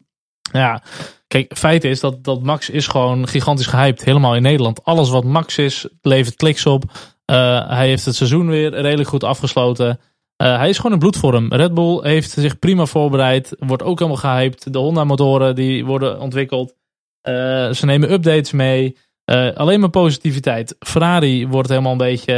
[0.52, 0.84] Ja,
[1.28, 4.84] kijk, feit is dat, dat Max is gewoon gigantisch gehyped, helemaal in Nederland.
[4.84, 6.84] Alles wat Max is, levert kliks op.
[7.26, 10.00] Eh, hij heeft het seizoen weer redelijk goed afgesloten.
[10.42, 11.54] Eh, hij is gewoon in bloedvorm.
[11.54, 14.74] Red Bull heeft zich prima voorbereid, wordt ook helemaal gehyped.
[14.74, 16.76] De Honda motoren die worden ontwikkeld.
[17.22, 17.34] Eh,
[17.72, 18.98] ze nemen updates mee.
[19.26, 20.76] Eh, alleen maar positiviteit.
[20.80, 22.34] Ferrari wordt helemaal een beetje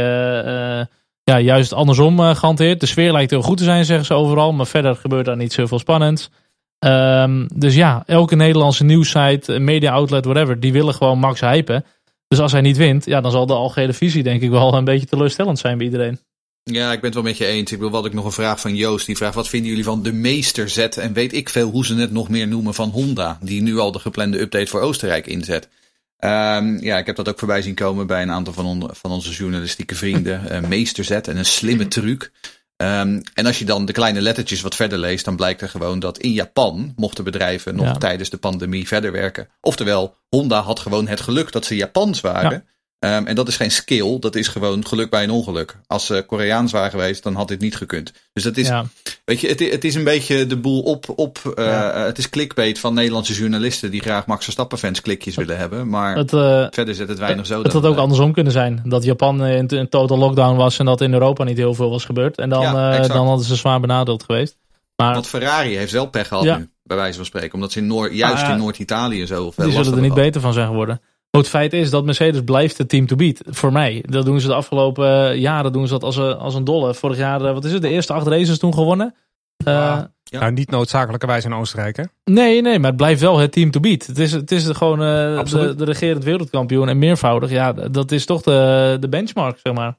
[1.24, 2.80] ja, juist andersom eh, gehanteerd.
[2.80, 4.52] De sfeer lijkt heel goed te zijn, zeggen ze overal.
[4.52, 6.30] Maar verder gebeurt daar niet zoveel spannends.
[6.78, 11.84] Ehm, dus ja, elke Nederlandse nieuwssite, media outlet, whatever, die willen gewoon Max hypen.
[12.28, 14.84] Dus als hij niet wint, ja, dan zal de algehele visie denk ik wel een
[14.84, 16.20] beetje teleurstellend zijn bij iedereen.
[16.64, 17.72] Ja, ik ben het wel met je eens.
[17.72, 19.06] Ik wil wat ik nog een vraag van Joost.
[19.06, 20.96] Die vraagt: wat vinden jullie van de meesterzet?
[20.96, 23.92] En weet ik veel hoe ze het nog meer noemen van Honda, die nu al
[23.92, 25.68] de geplande update voor Oostenrijk inzet.
[26.16, 29.10] Ehm, ja, ik heb dat ook voorbij zien komen bij een aantal van, on- van
[29.10, 30.40] onze journalistieke vrienden.
[30.50, 32.30] Eh, meesterzet en een slimme truc.
[32.76, 35.98] Ehm, en als je dan de kleine lettertjes wat verder leest, dan blijkt er gewoon
[35.98, 37.92] dat in Japan mochten bedrijven nog Ja.
[37.92, 39.48] tijdens de pandemie verder werken.
[39.60, 42.50] Oftewel, Honda had gewoon het geluk dat ze Japans waren.
[42.50, 42.62] Ja.
[43.02, 45.76] Ehm, en dat is geen skill, dat is gewoon geluk bij een ongeluk.
[45.86, 48.12] Als ze Koreaans waren geweest, dan had dit niet gekund.
[48.32, 48.84] Dus dat is, Ja,
[49.24, 51.92] weet je, het, het is een beetje de boel op, op eh, Ja.
[51.94, 55.88] het is clickbait van Nederlandse journalisten die graag Max Verstappen fans klikjes willen hebben.
[55.88, 57.62] Maar het, eh, verder zet het weinig zo.
[57.62, 58.82] het had ook andersom kunnen zijn.
[58.84, 62.04] Dat Japan in, in total lockdown was en dat in Europa niet heel veel was
[62.04, 62.38] gebeurd.
[62.38, 64.56] En dan, Ja, eh, dan hadden ze zwaar benadeeld geweest.
[64.96, 67.54] Maar Want Ferrari heeft wel pech gehad nu, bij wijze van spreken.
[67.54, 70.66] Omdat ze in juist in Noord-Italië zo veel die zullen er niet beter van zijn
[70.66, 71.00] geworden.
[71.38, 73.40] Het feit is dat Mercedes blijft het team to beat.
[73.46, 74.04] Voor mij.
[74.06, 76.94] Dat doen ze de afgelopen eh, jaren doen ze dat als een, als een dolle.
[76.94, 79.14] Vorig jaar, eh, wat is het, de eerste acht races toen gewonnen.
[79.56, 80.12] Eh, Ja.
[80.22, 80.40] Ja.
[80.40, 82.04] nou, niet noodzakelijkerwijs in Oostenrijk hè?
[82.24, 84.06] nee, nee, maar het blijft wel het team to beat.
[84.06, 87.50] Het is, het is gewoon eh, de, de regerend wereldkampioen en meervoudig.
[87.50, 89.98] Ja, dat is toch de, de benchmark, zeg maar.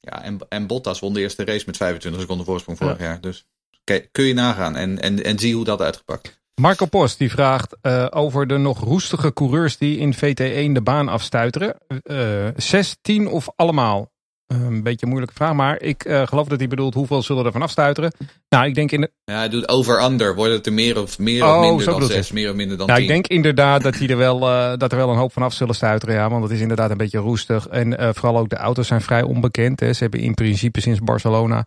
[0.00, 3.20] Ja, en, en Bottas won de eerste race met 25 seconden voorsprong vorig jaar.
[3.20, 3.46] Dus
[3.84, 6.42] kijk, kun je nagaan en, en, en zie hoe dat uitgepakt.
[6.60, 11.08] Marco Post die vraagt eh, over de nog roestige coureurs die in VT1 de baan
[11.08, 11.76] afstuiteren.
[12.02, 14.12] Eh 6, 10 of allemaal?
[14.46, 17.52] Een beetje een moeilijke vraag, maar ik eh, geloof dat hij bedoelt hoeveel zullen er
[17.52, 18.12] van afstuiteren.
[18.48, 20.34] Nou, ik denk, in de, Ja, hij doet over-under.
[20.34, 22.76] Wordt het er meer of, meer Oh, of minder zo dan 6, meer of minder
[22.76, 23.08] dan nou, 10?
[23.08, 24.38] ik denk inderdaad dat, die er wel,
[24.78, 26.14] dat er wel een hoop van af zullen stuiteren.
[26.14, 27.68] Ja, want het is inderdaad een beetje roestig.
[27.68, 29.80] En vooral ook de auto's zijn vrij onbekend.
[29.80, 29.92] Hè.
[29.92, 31.66] Ze hebben in principe sinds Barcelona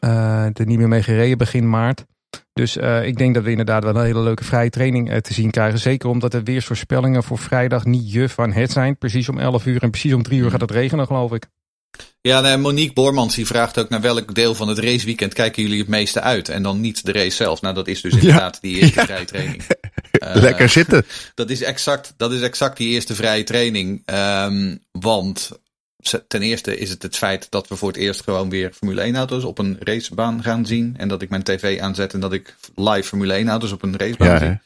[0.00, 2.04] er niet meer mee gereden begin maart.
[2.52, 5.32] Dus uh, ik denk dat we inderdaad wel een hele leuke vrije training uh, te
[5.34, 5.78] zien krijgen.
[5.78, 8.98] Zeker omdat de weersvoorspellingen voor vrijdag niet juf van het zijn.
[8.98, 11.46] Precies om 11 uur en precies om 3 uur gaat het regenen, geloof ik.
[12.20, 15.78] Ja, nee, Monique Boormans die vraagt ook naar welk deel van het raceweekend kijken jullie
[15.78, 16.48] het meeste uit.
[16.48, 17.60] En dan niet de race zelf.
[17.60, 18.68] Nou, dat is dus inderdaad ja.
[18.68, 19.06] die eerste ja.
[19.06, 19.62] vrije training.
[20.22, 21.06] Uh, Lekker zitten.
[21.34, 24.02] Dat is, exact, dat is exact die eerste vrije training.
[24.06, 25.50] Um, want
[26.28, 29.16] ten eerste is het het feit dat we voor het eerst gewoon weer Formule 1
[29.16, 30.94] auto's op een racebaan gaan zien.
[30.96, 33.96] En dat ik mijn tv aanzet en dat ik live Formule 1 auto's op een
[33.96, 34.58] racebaan ja, zie.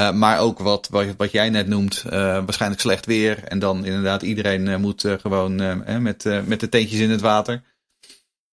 [0.00, 3.44] Uh, maar ook wat, wat, wat, jij net noemt, uh, waarschijnlijk slecht weer.
[3.44, 7.62] En dan inderdaad iedereen uh, moet gewoon met, met de teentjes in het water.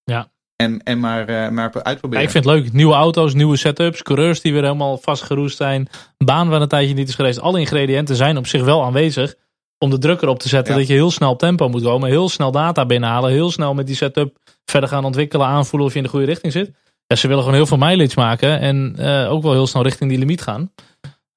[0.03, 0.31] Ja.
[0.55, 2.19] En, en maar, maar uitproberen.
[2.19, 2.73] Ja, ik vind het leuk.
[2.73, 5.89] Nieuwe auto's, nieuwe setups, coureurs die weer helemaal vastgeroest zijn.
[6.17, 7.39] Baan waar een tijdje niet is geweest.
[7.39, 9.35] Alle ingrediënten zijn op zich wel aanwezig
[9.79, 12.09] om de druk erop te zetten dat je heel snel op tempo moet komen.
[12.09, 13.31] Heel snel data binnenhalen.
[13.31, 15.47] Heel snel met die setup verder gaan ontwikkelen.
[15.47, 16.71] Aanvoelen of je in de goede richting zit.
[17.07, 18.59] Ja, ze willen gewoon heel veel mileage maken.
[18.59, 20.71] En uh, ook wel heel snel richting die limiet gaan.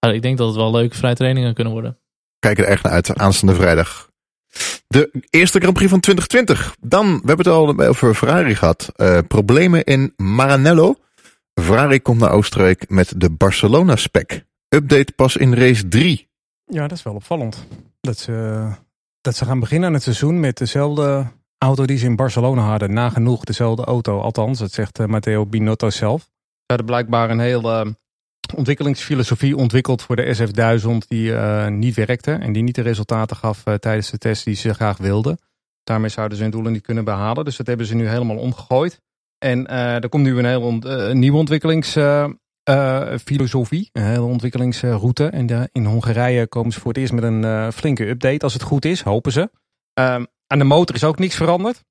[0.00, 1.98] Maar ik denk dat het wel leuke vrije trainingen kunnen worden.
[2.38, 3.18] Kijk er echt naar uit.
[3.18, 4.10] Aanstaande vrijdag.
[4.86, 6.76] De eerste Grand Prix van 2020.
[6.80, 8.92] Dan, we hebben het al over Ferrari gehad.
[8.96, 10.94] Uh, problemen in Maranello.
[11.60, 14.44] Ferrari komt naar Oostenrijk met de Barcelona spec.
[14.68, 16.28] Update pas in race 3.
[16.64, 17.66] Ja, dat is wel opvallend.
[18.06, 18.68] Dat ze,
[19.20, 21.26] dat ze gaan beginnen aan het seizoen met dezelfde
[21.58, 22.92] auto die ze in Barcelona hadden.
[22.92, 24.20] Nagenoeg dezelfde auto.
[24.20, 26.20] Althans, dat zegt uh, Matteo Binotto zelf.
[26.22, 27.92] Ze hadden blijkbaar een hele uh,
[28.56, 32.32] ontwikkelingsfilosofie ontwikkeld voor de SF1000 die uh, niet werkte.
[32.32, 35.38] En die niet de resultaten gaf tijdens de test die ze graag wilden.
[35.82, 37.44] Daarmee zouden ze hun doelen niet kunnen behalen.
[37.44, 39.00] Dus dat hebben ze nu helemaal omgegooid.
[39.38, 41.96] En er komt nu een hele nieuwe ontwikkelings
[42.70, 45.26] uh, filosofie, een hele ontwikkelingsroute.
[45.26, 48.44] En de, in Hongarije komen ze voor het eerst met een uh, flinke update.
[48.44, 49.40] Als het goed is, hopen ze.
[49.40, 50.14] Uh,
[50.46, 51.82] aan de motor is ook niks veranderd.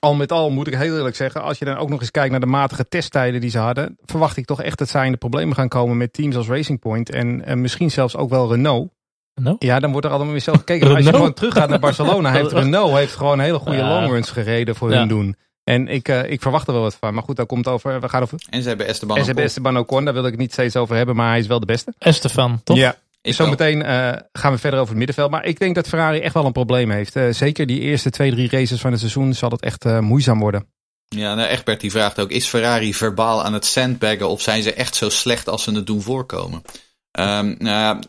[0.00, 2.30] Al met al moet ik heel eerlijk zeggen, als je dan ook nog eens kijkt
[2.30, 5.18] naar de matige testtijden die ze hadden, verwacht ik toch echt dat zij in de
[5.18, 8.92] problemen gaan komen met teams als Racing Point en, en misschien zelfs ook wel Renault.
[9.34, 9.62] Renault?
[9.62, 10.94] Ja, dan wordt er allemaal weer zelf gekeken.
[10.94, 14.90] als je gewoon teruggaat naar Barcelona, heeft Renault heeft gewoon hele goede longruns gereden voor
[14.90, 15.36] hun doen.
[15.68, 17.14] En ik, uh, ik verwacht er wel wat van.
[17.14, 18.00] Maar goed, daar komt over.
[18.00, 18.38] We gaan over.
[18.50, 20.04] En ze hebben Esteban En ze hebben Esteban Ocon.
[20.04, 21.16] Daar wil ik het niet steeds over hebben.
[21.16, 21.94] Maar hij is wel de beste.
[21.98, 22.76] Estefan, toch?
[22.76, 22.96] Ja.
[23.22, 25.30] Zometeen uh, gaan we verder over het middenveld.
[25.30, 27.16] Maar ik denk dat Ferrari echt wel een probleem heeft.
[27.16, 30.38] Uh, zeker die eerste twee, drie races van het seizoen zal het echt uh, moeizaam
[30.38, 30.66] worden.
[31.08, 34.74] Ja, nou Egbert die vraagt ook, is Ferrari verbaal aan het sandbaggen of zijn ze
[34.74, 36.62] echt zo slecht als ze het doen voorkomen?
[37.12, 38.02] Um, nou,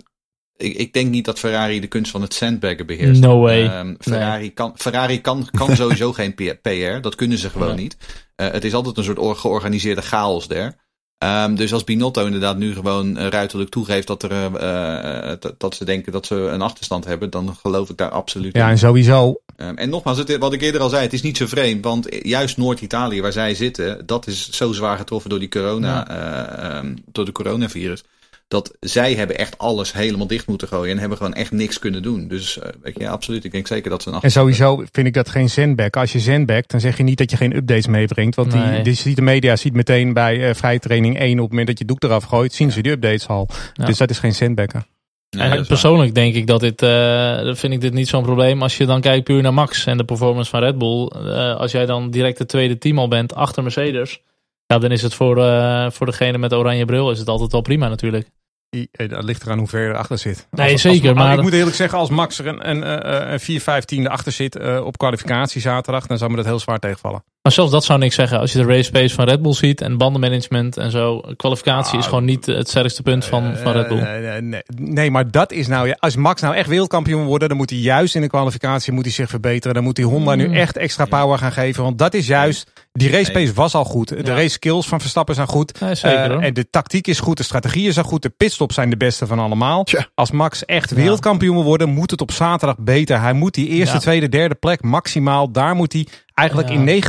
[0.60, 3.22] ik, ik, denk niet dat Ferrari de kunst van het sandbaggen beheerst.
[3.22, 3.80] No way.
[3.80, 4.50] Um, Ferrari, nee.
[4.50, 7.02] kan, Ferrari kan, kan sowieso geen PR.
[7.02, 7.84] Dat kunnen ze gewoon nee.
[7.84, 7.98] niet.
[8.36, 10.88] Uh, het is altijd een soort georganiseerde chaos daar.
[11.24, 15.86] Um, dus als Binotto inderdaad nu gewoon uh, ruiterlijk toegeeft dat, er, uh, dat ze
[15.86, 18.65] denken dat ze een achterstand hebben, dan geloof ik daar absoluut ja, in.
[18.65, 19.41] Ja, en sowieso.
[19.58, 22.08] Um, en nogmaals, het, wat ik eerder al zei, het is niet zo vreemd, want
[22.10, 26.78] juist Noord-Italië, waar zij zitten, dat is zo zwaar getroffen door, die corona, ja.
[26.78, 28.04] um, door de coronavirus
[28.49, 30.91] dat zij hebben echt alles helemaal dicht moeten gooien.
[30.91, 32.27] En hebben gewoon echt niks kunnen doen.
[32.27, 33.43] Dus uh, weet je, ja, absoluut.
[33.43, 35.95] Ik denk zeker dat ze een En sowieso vind ik dat geen zendback.
[35.95, 38.35] Als je zendbackt, dan zeg je niet dat je geen updates meebrengt.
[38.35, 38.73] Want nee.
[38.73, 41.67] die, die ziet de media ziet meteen bij uh, vrije training 1 op het moment
[41.67, 42.73] dat je doek eraf gooit, zien ja.
[42.73, 43.47] ze die updates al.
[43.73, 43.85] Ja.
[43.85, 44.85] Dus dat is geen zendbacken.
[45.29, 48.62] Nee, persoonlijk denk ik dat dit, uh, vind ik dit niet zo'n probleem.
[48.62, 51.12] Als je dan kijkt puur naar Max en de performance van Red Bull.
[51.15, 54.21] Uh, als jij dan direct het tweede team al bent achter Mercedes.
[54.65, 57.51] Ja, dan is het voor, uh, voor degene met de oranje bril is het altijd
[57.51, 58.29] wel prima natuurlijk.
[58.69, 60.47] Eh, dat ligt eraan hoe ver je erachter zit.
[60.51, 61.10] Nee, als, zeker.
[61.10, 64.10] Als, maar ik moet eerlijk zeggen, als Max er een, een, een 4, 5 tiende
[64.10, 67.23] achter zit uh, op kwalificatie zaterdag, dan zou me dat heel zwaar tegenvallen.
[67.41, 68.39] Maar zelfs dat zou niks zeggen.
[68.39, 71.21] Als je de race pace van Red Bull ziet en bandenmanagement en zo.
[71.36, 74.01] Kwalificatie ah, is gewoon niet het sterkste punt van, van Red Bull.
[74.41, 75.88] Nee, nee, maar dat is nou...
[75.88, 79.03] Ja, als Max nou echt wereldkampioen wordt, dan moet hij juist in de kwalificatie moet
[79.03, 79.73] hij zich verbeteren.
[79.73, 80.38] Dan moet hij Honda mm.
[80.38, 81.84] nu echt extra power gaan geven.
[81.84, 82.71] Want dat is juist...
[82.91, 84.08] Die race pace was al goed.
[84.08, 84.34] De ja.
[84.34, 85.77] race skills van Verstappen zijn goed.
[85.79, 87.38] Ja, zeker, en de tactiek is goed.
[87.38, 88.21] De strategie is goed.
[88.21, 88.29] De
[88.60, 89.84] pitstops zijn de beste van allemaal.
[89.84, 90.08] Tja.
[90.15, 93.22] Als Max echt wereldkampioen wil worden, moet het op zaterdag beter.
[93.22, 95.52] Hij moet die eerste, tweede, derde plek maximaal.
[95.52, 96.76] Daar moet hij Eigenlijk ja.
[96.76, 97.04] in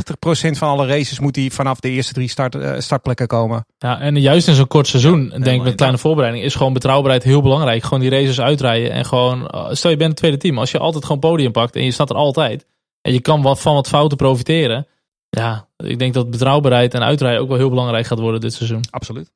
[0.55, 3.65] 90% van alle races moet hij vanaf de eerste drie start, uh, startplekken komen.
[3.77, 6.73] Ja, en juist in zo'n kort seizoen, ja, denk ik met kleine voorbereiding, is gewoon
[6.73, 7.83] betrouwbaarheid heel belangrijk.
[7.83, 11.05] Gewoon die races uitrijden en gewoon, stel je bent het tweede team, als je altijd
[11.05, 12.65] gewoon podium pakt en je staat er altijd
[13.01, 14.87] en je kan wat van wat fouten profiteren.
[15.29, 18.83] Ja, ik denk dat betrouwbaarheid en uitrijden ook wel heel belangrijk gaat worden dit seizoen.
[18.89, 19.31] Absoluut.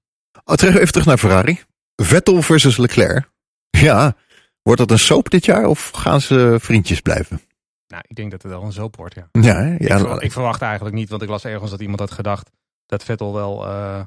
[0.46, 1.60] Oh, terug, even terug naar Ferrari.
[1.96, 3.30] Vettel versus Leclerc.
[3.70, 4.16] Ja,
[4.62, 7.42] wordt dat een soap dit jaar of gaan ze vriendjes blijven?
[7.88, 9.28] Nou, ik denk dat het wel een zoop wordt, ja.
[9.32, 12.12] Ja, ja ik, verwacht, ik, verwacht eigenlijk niet, want ik las ergens dat iemand had
[12.12, 12.50] gedacht
[12.86, 14.02] dat Vettel wel uh,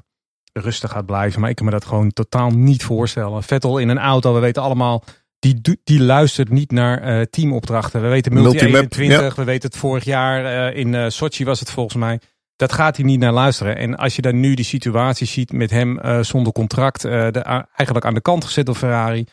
[0.53, 1.41] rustig gaat blijven.
[1.41, 3.43] Maar ik kan me dat gewoon totaal niet voorstellen.
[3.43, 5.03] Vettel in een auto, we weten allemaal,
[5.39, 8.01] die, die luistert niet naar uh, teamopdrachten.
[8.01, 9.33] We weten Multi, Multi 21, ja.
[9.35, 12.19] we weten het vorig jaar uh, in Sochi was het volgens mij.
[12.59, 13.75] Dat gaat hij niet naar luisteren.
[13.77, 17.39] En als je dan nu die situatie ziet met hem eh, zonder contract, eh, de,
[17.75, 19.25] eigenlijk aan de kant gezet door Ferrari.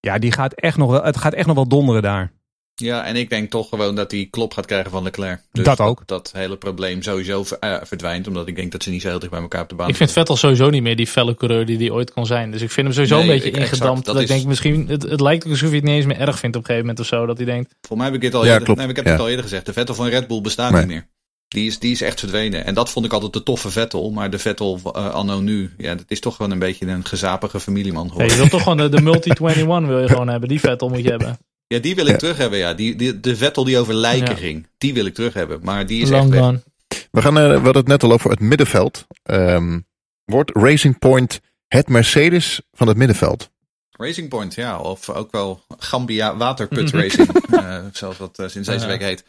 [0.00, 2.32] Ja, die gaat echt nog wel, het gaat echt nog wel donderen daar.
[2.74, 5.40] Ja, en ik denk toch gewoon dat hij klop gaat krijgen van Leclerc.
[5.52, 6.02] Dus Dat ook.
[6.06, 9.18] Dat, hele probleem sowieso ver- eh, verdwijnt, omdat ik denk dat ze niet zo heel
[9.18, 11.66] dicht bij elkaar op de baan Ik vind Vettel sowieso niet meer die felle coureur
[11.66, 12.50] die hij ooit kon zijn.
[12.50, 14.04] Dus ik vind hem sowieso Nee, een beetje ik- exact, ingedampt.
[14.04, 16.20] dat Dat, ik is- denk misschien, het, het lijkt alsof hij het niet eens meer
[16.20, 17.26] erg vindt op een gegeven moment of zo.
[17.26, 18.80] Dat hij denkt, Voor mij heb ik dit al Ja, eerder, klopt.
[18.80, 19.10] nee, ik heb Ja.
[19.10, 19.66] het al eerder gezegd.
[19.66, 20.80] De Vettel van Red Bull bestaat Nee.
[20.80, 21.06] niet meer.
[21.54, 22.64] Die is, die is echt verdwenen.
[22.64, 24.10] En dat vond ik altijd de toffe Vettel.
[24.10, 27.60] Maar de Vettel eh, anno nu, ja, dat is toch gewoon een beetje een gezapige
[27.60, 28.32] familieman ja, geworden.
[28.32, 29.38] je wilt toch gewoon de, de Multi-21
[29.86, 30.48] wil je gewoon hebben.
[30.48, 31.38] Die Vettel moet je hebben.
[31.66, 32.16] Ja, die wil ik Ja.
[32.18, 32.74] terug hebben, ja.
[32.74, 34.36] Die, die, de Vettel die over lijken Ja.
[34.36, 35.58] ging, die wil ik terug hebben.
[35.62, 36.40] Maar die is echt Long weg.
[36.40, 36.62] gone.
[37.10, 39.06] We, gaan, eh, we hadden het net al over het middenveld.
[39.22, 39.78] Ehm,
[40.24, 43.50] wordt Racing Point het Mercedes van het middenveld?
[43.96, 44.78] Racing Point, ja.
[44.78, 47.28] Of ook wel Gambia Waterput Racing.
[47.52, 49.24] eh, zoals dat eh, sinds deze week heet.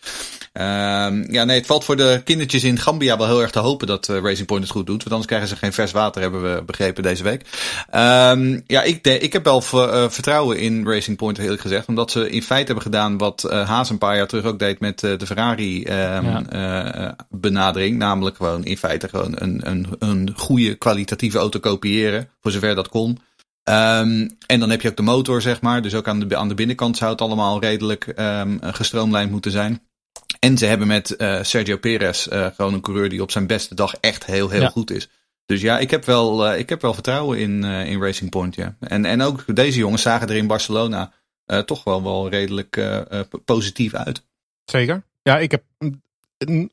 [0.54, 3.88] Ehm, ja, nee, het valt voor de kindertjes in Gambia wel heel erg te hopen
[3.88, 4.98] dat eh, Racing Point het goed doet.
[4.98, 7.46] Want anders krijgen ze geen vers water, hebben we begrepen deze week.
[7.90, 11.88] Ehm, ja, ik, de- ik heb wel ver- vertrouwen in Racing Point, eerlijk gezegd.
[11.88, 15.00] Omdat ze in feite hebben gedaan wat Haas een paar jaar terug ook deed met
[15.00, 16.44] de Ferrari ehm, Ja.
[16.50, 17.92] eh, eh.
[17.96, 22.30] Namelijk gewoon in feite gewoon een, een, een goede kwalitatieve auto kopiëren.
[22.42, 23.20] Voor zover dat kon.
[23.66, 25.82] Ehm, en dan heb je ook de motor, zeg maar.
[25.82, 29.82] Dus ook aan de, aan de binnenkant zou het allemaal redelijk ehm, gestroomlijnd moeten zijn.
[30.40, 33.76] En ze hebben met eh, Sergio Perez eh, gewoon een coureur die op zijn beste
[33.76, 34.70] dag echt heel, heel Ja.
[34.70, 35.10] goed is.
[35.46, 38.76] Dus ja, ik heb wel, eh, ik heb wel vertrouwen in, in Racing Point, ja.
[38.80, 41.12] En, en ook deze jongens zagen er in Barcelona
[41.66, 42.86] toch wel, wel redelijk
[43.46, 44.24] positief uit.
[44.66, 45.04] Zeker.
[45.22, 45.64] Ja, ik heb,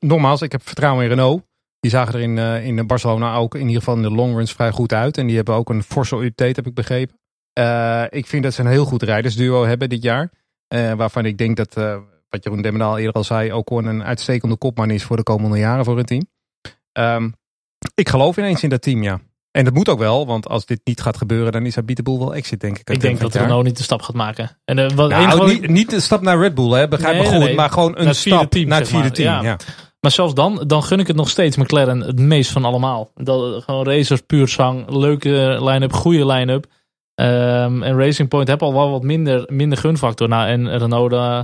[0.00, 1.42] nogmaals, ik heb vertrouwen in Renault.
[1.83, 4.71] Die zagen er in, eh, in Barcelona ook in ieder geval in de longruns vrij
[4.71, 5.18] goed uit.
[5.18, 7.18] En die hebben ook een forse update, heb ik begrepen.
[7.53, 10.31] Eh, ik vind dat ze een heel goed rijdersduo hebben dit jaar.
[10.68, 11.75] Eh, waarvan ik denk dat,
[12.29, 15.59] wat Jeroen Demmendaal eerder al zei, ook gewoon een uitstekende kopman is voor de komende
[15.59, 16.27] jaren voor het team.
[16.92, 17.31] Ehm,
[17.95, 19.21] ik geloof ineens in dat team, ja.
[19.51, 22.18] En dat moet ook wel, want als dit niet gaat gebeuren, dan is Habite Boel
[22.18, 22.90] wel exit, denk ik.
[22.90, 23.35] Ik denk dat.
[23.35, 24.59] Renault niet de stap gaat maken.
[24.64, 26.88] En wat Nou, niet, niet de stap naar Red Bull, hè?
[26.88, 27.38] begrijp Nee, me goed.
[27.45, 27.55] nee.
[27.55, 29.29] Maar gewoon een stap team, naar het vierde team.
[29.29, 29.42] Ja.
[29.42, 29.57] Ja.
[30.03, 33.11] Maar zelfs dan, dan gun ik het nog steeds McLaren het meest van allemaal.
[33.15, 36.67] Dat, gewoon racers, puur zang, leuke line-up, goede line-up.
[37.15, 40.29] Ehm, en Racing Point heb al wel wat minder, minder gunfactor.
[40.29, 41.41] Nou, en Renault eh,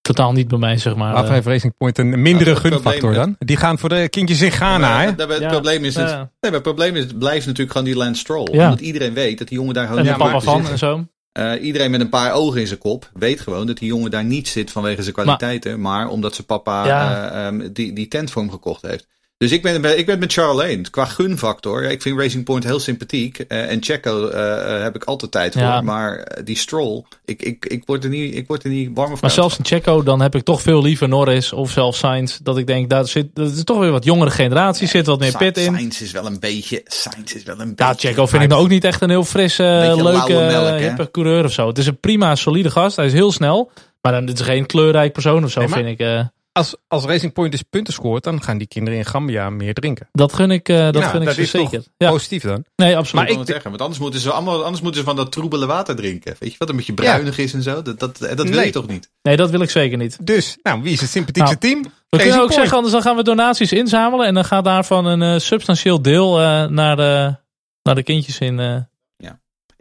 [0.00, 1.12] totaal niet bij mij, zeg maar.
[1.12, 3.36] Laten we Eh, even Racing Point een mindere Nou, gunfactor dan.
[3.38, 5.06] Die gaan voor de kindjes in Ghana, hè?
[5.06, 5.48] het Ja.
[5.48, 6.16] probleem is, het, Ja.
[6.16, 8.48] nee, maar het probleem is, het blijft natuurlijk gewoon die Lance Stroll.
[8.52, 8.64] Ja.
[8.64, 10.72] Omdat iedereen weet dat die jongen daar gewoon en de papa van zitten.
[10.72, 11.06] en zo.
[11.32, 14.24] Eh, iedereen met een paar ogen in zijn kop weet gewoon dat die jongen daar
[14.24, 17.30] niet zit vanwege zijn kwaliteiten, maar, omdat zijn papa Ja.
[17.30, 19.06] eh, ehm, die, die tent voor hem gekocht heeft.
[19.42, 20.90] Dus ik ben, ik ben het met Charles Lane.
[20.90, 23.38] Qua gunfactor, ja, ik vind Racing Point heel sympathiek.
[23.38, 25.62] eh, en Checo eh, eh, heb ik altijd tijd voor.
[25.62, 25.80] Ja.
[25.80, 29.20] Maar die Stroll, ik, ik, ik, word er niet, ik word er niet warm of
[29.20, 32.38] Maar zelfs in Checo, dan heb ik toch veel liever Norris of zelfs Sainz.
[32.42, 35.36] Dat ik denk, daar zit, dat is toch weer wat jongere generatie, zit wat meer
[35.36, 35.74] pit in.
[35.74, 36.80] Sainz is wel een beetje.
[36.84, 38.08] Sainz is wel een Ja, beetje.
[38.08, 41.68] Checo vind ik nou ook niet echt een heel frisse, leuke, hippe coureur of zo.
[41.68, 42.96] Het is een prima, solide gast.
[42.96, 43.70] Hij is heel snel.
[44.00, 46.06] Maar dan, dit is geen kleurrijk persoon of zo, Nee, maar- vind ik.
[46.52, 46.62] Eh.
[46.62, 50.08] Als, als Racing Point dus punten scoort, dan gaan die kinderen in Gambia meer drinken.
[50.12, 51.84] dat gun ik, eh, dat gun ik dat ze is toch zeker.
[51.96, 52.64] Ja, Positief dan.
[52.76, 53.24] nee, Maar absoluut.
[53.24, 55.66] ik wil het zeggen, want anders moeten, ze allemaal, anders moeten ze van dat troebele
[55.66, 56.36] water drinken.
[56.38, 57.82] Weet je wat, een beetje bruinig is en zo.
[57.82, 58.66] Dat, dat, dat wil Nee.
[58.66, 59.10] je toch niet?
[59.22, 60.26] Nee, dat wil ik zeker niet.
[60.26, 61.82] Dus, nou, wie is het sympathiekste Nou, team?
[61.82, 61.88] We
[62.18, 62.54] Racing kunnen ook Point.
[62.54, 64.26] zeggen, anders dan gaan we donaties inzamelen.
[64.26, 67.36] En dan gaat daarvan een eh, substantieel deel eh, naar, de,
[67.82, 68.86] naar de kindjes in.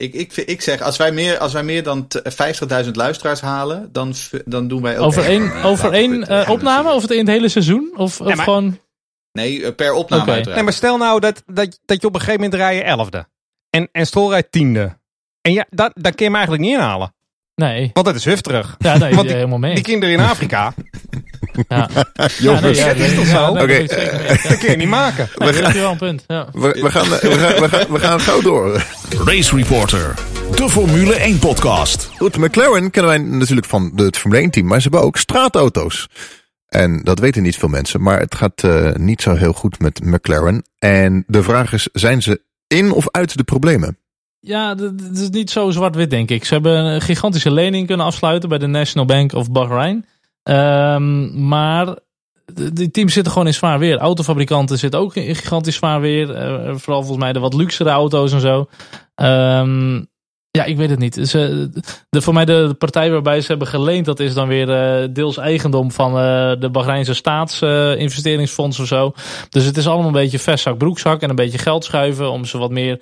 [0.02, 2.22] Ik, ik, ik zeg, als wij meer, als wij meer dan t-
[2.86, 4.14] 50.000 luisteraars halen, dan,
[4.46, 5.06] dan doen wij ook...
[5.06, 6.92] over één, eh, over één eh, opname?
[6.94, 7.92] Of het in het hele seizoen?
[7.96, 8.80] Of, of Ja, maar- gewoon...
[9.32, 10.32] Nee, eh, per opname Oké.
[10.32, 10.56] uiteraard.
[10.56, 13.28] Nee, maar stel nou dat, dat, dat je op een gegeven moment rij je elfde.
[13.70, 14.98] En, en Stroll rijdt tiende.
[15.42, 17.14] En ja, dat, dat kun je hem eigenlijk niet inhalen.
[17.62, 17.90] Nee.
[17.94, 18.76] Want dat is hufterig.
[18.80, 19.76] Ja, nee, Want die- helemaal mee.
[19.76, 20.74] Die kinderen in Afrika,
[21.68, 21.90] ja.
[22.40, 23.54] Jongens, ja, dat is toch ja, zo?
[23.54, 23.96] nee, Oké.
[24.48, 25.30] dat kun je niet maken.
[25.34, 26.24] Heb je wel een punt.
[26.28, 26.48] Ja.
[26.54, 28.84] we, we, gaan, we, gaan, we, gaan, we gaan gauw door.
[29.26, 30.14] Race Reporter,
[30.56, 32.10] de Formule 1 podcast.
[32.18, 36.08] Goed, McLaren kennen wij natuurlijk van het Formule 1 team, maar ze hebben ook straatauto's.
[36.68, 40.04] En dat weten niet veel mensen, maar het gaat eh, niet zo heel goed met
[40.06, 40.64] McLaren.
[40.80, 43.98] En de vraag is, zijn ze in of uit de problemen?
[44.44, 46.46] Ja, het is niet zo zwart-wit, denk ik.
[46.46, 50.06] Ze hebben een gigantische lening kunnen afsluiten bij de National Bank of Bahrain.
[50.44, 51.96] Ehm, maar
[52.74, 53.98] die teams zitten gewoon in zwaar weer.
[53.98, 56.36] Autofabrikanten zitten ook in gigantisch zwaar weer.
[56.36, 58.68] Eh, vooral volgens mij de wat luxere auto's en zo.
[59.16, 59.96] Ehm,
[60.52, 61.38] ja, ik weet het niet.
[62.10, 65.92] Voor mij de, partij waarbij ze hebben geleend, dat is dan weer eh, deels eigendom
[65.92, 69.14] van eh, de Bahreinse staatsinvesteringsfonds of zo.
[69.50, 72.58] Dus het is allemaal een beetje vestzak, broekzak en een beetje geld schuiven om ze
[72.58, 73.02] wat meer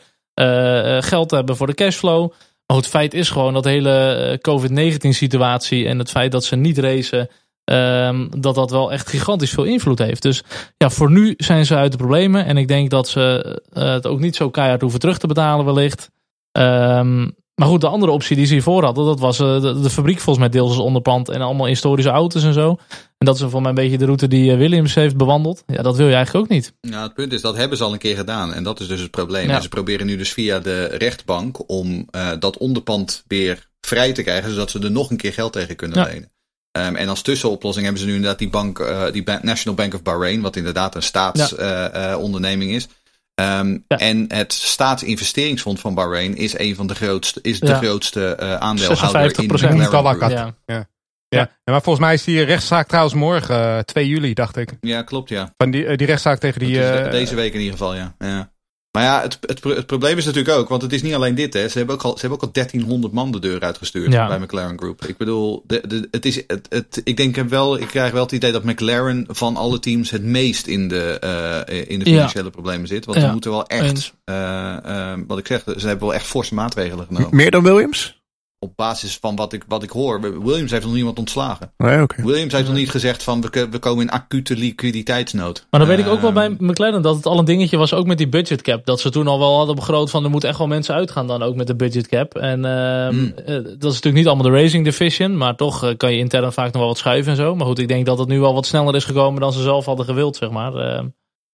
[1.00, 2.32] geld te hebben voor de cashflow.
[2.70, 6.44] Maar het feit is gewoon dat de hele eh, COVID-19 situatie en het feit dat
[6.44, 7.30] ze niet racen,
[7.64, 10.22] ehm, dat dat wel echt gigantisch veel invloed heeft.
[10.22, 10.44] Dus
[10.78, 12.46] ja, voor nu zijn ze uit de problemen.
[12.46, 15.66] En ik denk dat ze eh, het ook niet zo keihard hoeven terug te betalen
[15.66, 16.10] wellicht.
[16.52, 17.20] Ehm,
[17.56, 20.20] maar goed, de andere optie die ze hiervoor hadden, dat was eh, de, de fabriek
[20.20, 22.78] volgens mij deels als onderpand en allemaal historische auto's en zo.
[23.20, 25.64] En dat is volgens mij een beetje de route die eh, Williams heeft bewandeld.
[25.68, 26.74] Ja, dat wil je eigenlijk ook niet.
[26.82, 28.54] Nou, het punt is, dat hebben ze al een keer gedaan.
[28.54, 29.48] En dat is dus het probleem.
[29.48, 29.56] Ja.
[29.56, 34.24] En ze proberen nu dus via de rechtbank om eh, dat onderpand weer vrij te
[34.24, 36.06] krijgen, zodat ze er nog een keer geld tegen kunnen Ja.
[36.06, 36.32] lenen.
[36.72, 39.94] Ehm, en als tussenoplossing hebben ze nu inderdaad die bank, eh, die Ba- National Bank
[39.94, 42.88] of Bahrain, wat inderdaad een staatsonderneming is.
[43.36, 43.98] Ehm, Ja.
[43.98, 47.78] En het staatsinvesteringsfonds van Bahrain is een van de grootste, is de Ja.
[47.78, 49.74] grootste eh, aandeelhouder in 56%.
[49.74, 50.32] McLaren Talakat.
[50.32, 50.56] Group.
[50.66, 50.88] Ja.
[51.30, 51.40] Ja.
[51.40, 54.70] Ja, maar volgens mij is die rechtszaak trouwens morgen, eh, 2 juli, dacht ik.
[54.82, 55.54] Ja, klopt ja.
[55.58, 56.84] Van die, eh, die rechtszaak tegen die...
[56.84, 58.16] Eh, deze week in ieder geval, ja.
[58.20, 58.52] ja.
[58.92, 61.36] Maar ja, het, het, pro- het probleem is natuurlijk ook, want het is niet alleen
[61.36, 61.68] dit, hè.
[61.68, 64.28] Ze hebben ook al, ze hebben ook al 1300 man de deur uitgestuurd Ja.
[64.28, 65.06] bij McLaren Group.
[65.06, 68.32] Ik bedoel, de, de, het is, het, het, ik denk wel, ik krijg wel het
[68.32, 71.20] idee dat McLaren van alle teams het meest in de,
[71.66, 72.12] eh, in de Ja.
[72.16, 73.06] financiële problemen zit.
[73.06, 73.26] Want Ja.
[73.26, 77.06] ze moeten wel echt, eh, eh, wat ik zeg, ze hebben wel echt forse maatregelen
[77.06, 77.36] genomen.
[77.36, 78.19] Meer dan Williams?
[78.62, 81.72] Op basis van wat ik, wat ik hoor, Williams heeft nog niemand ontslagen.
[81.78, 82.24] Nee, oké.
[82.24, 85.66] Williams heeft nog niet gezegd van, we, we komen in acute liquiditeitsnood.
[85.70, 87.94] Maar dan weet ik ook wel bij Ehm, McLaren dat het al een dingetje was,
[87.94, 88.86] ook met die budget cap.
[88.86, 91.44] Dat ze toen al wel hadden begroot van er moeten echt wel mensen uitgaan dan
[91.44, 92.36] ook met de budget cap.
[92.36, 93.34] En ehm, Hmm.
[93.46, 96.54] eh, dat is natuurlijk niet allemaal de racing division, maar toch eh, kan je intern
[96.54, 97.56] vaak nog wel wat schuiven en zo.
[97.56, 99.86] Maar goed, ik denk dat het nu wel wat sneller is gekomen dan ze zelf
[99.86, 100.76] hadden gewild, zeg maar.
[100.76, 101.06] Ehm,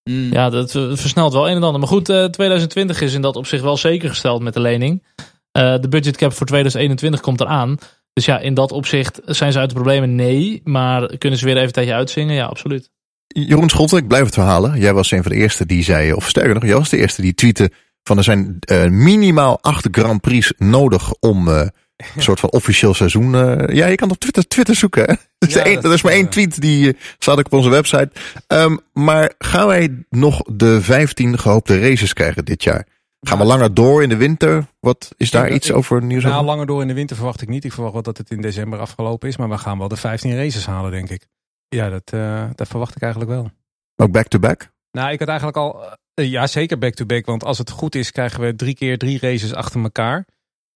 [0.03, 0.33] mm.
[0.33, 1.79] ja, dat eh, versnelt wel een en ander.
[1.79, 5.03] Maar goed, eh, 2020 is in dat opzicht wel zeker gesteld met de lening.
[5.55, 7.77] Eh, de budget cap voor 2021 komt eraan.
[8.13, 10.15] Dus ja, in dat opzicht zijn ze uit de problemen?
[10.15, 10.61] Nee.
[10.63, 12.35] Maar kunnen ze weer even een tijdje uitzingen?
[12.35, 12.89] Ja, absoluut.
[13.27, 14.79] Jeroen Scholte, ik blijf het verhalen.
[14.79, 17.21] Jij was een van de eerste die zei, of sterker nog, jij was de eerste
[17.21, 17.71] die tweette
[18.03, 21.67] van er zijn eh, minimaal acht Grand Prix nodig om eh,
[22.15, 23.35] een soort van officieel seizoen.
[23.35, 25.03] eh, ja, je kan op Twitter, Twitter zoeken.
[25.03, 25.13] Hè?
[25.37, 28.09] Dat, is Ja, dat is maar één tweet die staat ook op onze website.
[28.47, 32.87] Ehm, maar gaan wij nog de 15 gehoopte races krijgen dit jaar?
[33.27, 34.67] Gaan we langer door in de winter?
[34.79, 36.45] Wat is daar iets ik- over nieuws Nou, over?
[36.47, 37.63] langer door in de winter verwacht ik niet.
[37.63, 39.37] Ik verwacht wel dat het in december afgelopen is.
[39.37, 41.27] Maar we gaan wel de 15 races halen, denk ik.
[41.67, 43.51] Ja, dat, eh, dat verwacht ik eigenlijk wel.
[43.95, 44.69] Ook back-to-back?
[44.91, 45.83] Nou, ik had eigenlijk al...
[46.13, 47.25] eh, ja, zeker back-to-back.
[47.25, 50.25] Want als het goed is, krijgen we drie keer drie races achter elkaar.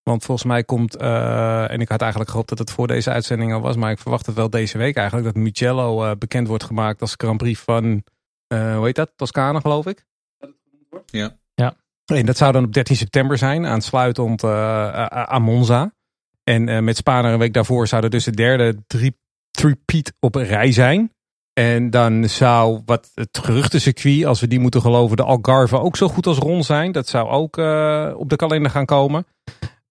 [0.03, 0.95] Want volgens mij komt...
[0.95, 3.75] eh, en ik had eigenlijk gehoopt dat het voor deze uitzending al was.
[3.75, 5.27] Maar ik verwacht het wel deze week eigenlijk.
[5.33, 8.03] Dat Mugello eh, bekend wordt gemaakt als Grand Prix van...
[8.47, 9.11] eh, hoe heet dat?
[9.15, 10.05] Toscane, geloof ik?
[11.05, 11.37] Ja.
[12.17, 13.65] En dat zou dan op 13 september zijn.
[13.65, 15.93] Aansluitend eh, aan Monza.
[16.43, 19.17] En eh, met Spa een week daarvoor zou er dus de derde drie-
[19.51, 21.13] three-peat op een rij zijn.
[21.53, 26.07] En dan zou wat het geruchtencircuit, als we die moeten geloven, de Algarve ook zo
[26.07, 26.91] goed als rond zijn.
[26.91, 29.25] Dat zou ook eh, op de kalender gaan komen.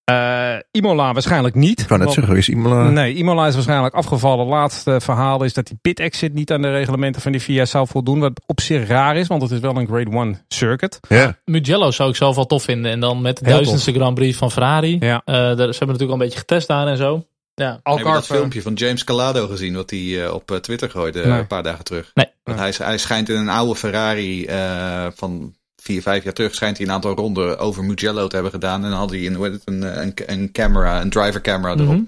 [0.08, 1.80] Eh, Imola waarschijnlijk niet.
[1.80, 2.90] Ik net want- zeggen, is iemand...
[2.92, 4.46] Nee, Imola is waarschijnlijk afgevallen.
[4.46, 7.86] Laatste verhaal is dat die pit exit niet aan de reglementen van die FIA zou
[7.86, 8.20] voldoen.
[8.20, 10.98] Wat op zich raar is, want het is wel een grade 1 circuit.
[11.08, 11.36] ja.
[11.44, 12.90] Mugello zou ik zelf wel tof vinden.
[12.92, 14.96] En dan met de Heel duizendste Grand Prix van Ferrari.
[15.00, 15.22] Ja.
[15.24, 17.24] Eh, daar, ze hebben natuurlijk al een beetje getest daar en zo.
[17.54, 17.80] Ja.
[17.82, 21.38] Heb je dat filmpje van James Calado gezien, wat hij eh, op Twitter gooide Nee.
[21.38, 22.10] een paar dagen terug?
[22.14, 22.26] Nee.
[22.44, 25.54] Want hij, hij schijnt in een oude Ferrari eh, van
[25.92, 28.84] vier, vijf jaar terug, schijnt hij een aantal ronden over Mugello te hebben gedaan.
[28.84, 31.86] En dan had hij een, een, een, een camera, een driver camera erop.
[31.94, 32.02] Mhm.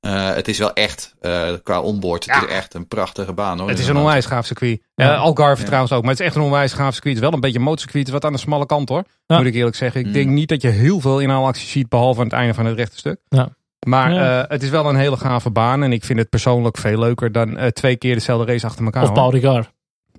[0.00, 2.46] Eh, het is wel echt, eh, qua onboard, het Ja.
[2.46, 3.68] is echt een prachtige baan hoor.
[3.68, 4.80] Het is een onwijs gaaf circuit.
[4.94, 5.12] Ja.
[5.14, 5.66] Eh, Algarve Ja.
[5.66, 6.02] trouwens ook.
[6.02, 7.14] Maar het is echt een onwijs gaaf circuit.
[7.14, 8.08] Het is wel een beetje een motorcircuit.
[8.10, 9.04] Wat aan de smalle kant hoor.
[9.26, 9.36] Ja.
[9.36, 10.00] Moet ik eerlijk zeggen.
[10.00, 10.12] Ik Mm.
[10.12, 11.88] denk niet dat je heel veel inhaalacties ziet.
[11.88, 13.20] Behalve aan het einde van het rechte stuk.
[13.28, 13.48] Ja.
[13.86, 14.42] Maar Ja.
[14.42, 15.82] eh, het is wel een hele gave baan.
[15.82, 19.02] En ik vind het persoonlijk veel leuker dan eh, twee keer dezelfde race achter elkaar.
[19.02, 19.12] Of.
[19.12, 19.70] Paul Ricard.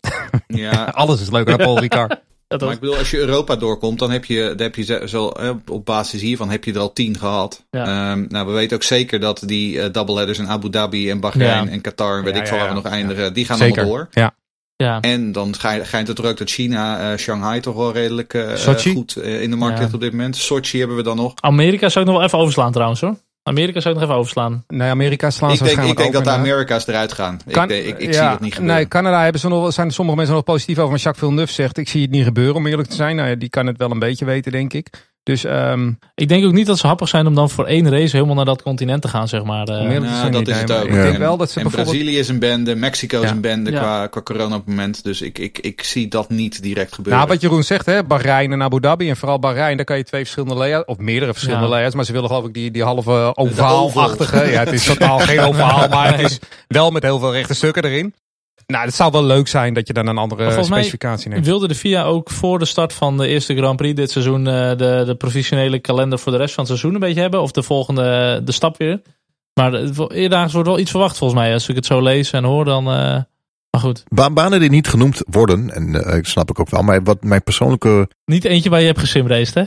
[0.48, 2.22] Ja, Alles is leuker dan Paul Ricard.
[2.50, 5.30] Dat maar ik bedoel, als je Europa doorkomt, dan heb je, dan heb je zo,
[5.30, 7.66] eh, op basis hiervan heb je er al tien gehad.
[7.72, 8.12] Ja.
[8.12, 11.66] Ehm, nou, we weten ook zeker dat die eh doubleheaders in Abu Dhabi en Bahrein
[11.66, 11.72] Ja.
[11.72, 12.82] en Qatar en weet Ja, ik veel waar we ja.
[12.82, 13.78] nog eindigen, die gaan Zeker.
[13.82, 14.08] allemaal door.
[14.12, 14.34] Ja.
[14.76, 15.00] Ja.
[15.02, 19.16] En dan schijnt, het er ook dat China, eh, Shanghai toch wel redelijk eh, goed
[19.16, 19.82] eh, in de markt Ja.
[19.82, 20.36] ligt op dit moment.
[20.36, 21.34] Sochi hebben we dan nog.
[21.40, 23.16] Amerika zou ik nog wel even overslaan trouwens hoor.
[23.44, 24.64] Amerika zou ik nog even overslaan.
[24.68, 26.40] Nee, Amerika slaan Ik ze denk, ik waarschijnlijk denk dat de.
[26.52, 27.40] Amerika's eruit gaan.
[27.52, 28.78] Kan- ik, ik, ik ja, zie dat niet gebeuren.
[28.78, 30.90] Nee, Canada hebben ze nog, zijn sommige mensen nog positief over.
[30.90, 33.16] Maar Jacques Villeneuve zegt, ik zie het niet gebeuren om eerlijk te zijn.
[33.16, 34.88] Nou ja, die kan het wel een beetje weten, denk ik.
[35.30, 38.16] Dus ehm Ik denk ook niet dat ze happig zijn om dan voor één race
[38.16, 39.68] helemaal naar dat continent te gaan, zeg maar.
[39.68, 40.84] Eh, Nou, zijn dat is het ook.
[40.84, 41.02] Ik Ja.
[41.02, 41.96] denk En- wel dat ze en bijvoorbeeld...
[41.96, 43.32] Brazilië is een bende, Mexico is Ja.
[43.36, 43.80] een bende Ja.
[43.80, 45.04] qua, qua corona op het moment.
[45.04, 47.22] Dus ik, ik, ik, zie dat niet direct gebeuren.
[47.22, 49.10] Nou, wat Jeroen zegt, hè, Bahrein en Abu Dhabi.
[49.10, 51.72] En vooral Bahrein, daar kan je twee verschillende layouts, of meerdere verschillende Ja.
[51.72, 51.96] layouts.
[51.96, 54.36] Maar ze willen geloof ik die, die halve ovaal-achtige.
[54.36, 54.50] oval.
[54.50, 57.84] Ja, het is totaal geen ovaal, maar het is wel met heel veel rechte stukken
[57.84, 58.14] erin.
[58.70, 61.46] Nou, het zou wel leuk zijn dat je dan een andere specificatie neemt.
[61.46, 64.70] Wilde de FIA ook voor de start van de eerste Grand Prix dit seizoen eh,
[64.70, 67.42] de, de professionele kalender voor de rest van het seizoen een beetje hebben?
[67.42, 69.02] Of de volgende de stap weer?
[69.54, 69.74] Maar
[70.08, 71.54] eerdaags wordt wel iets verwacht volgens mij.
[71.54, 72.88] Als ik het zo lees en hoor, dan...
[72.92, 73.20] eh,
[73.72, 76.82] maar goed, Ba- banen die niet genoemd worden, en eh, dat snap ik ook wel,
[76.82, 78.10] maar wat mijn persoonlijke...
[78.26, 79.64] niet eentje waar je hebt gesimraced, hè?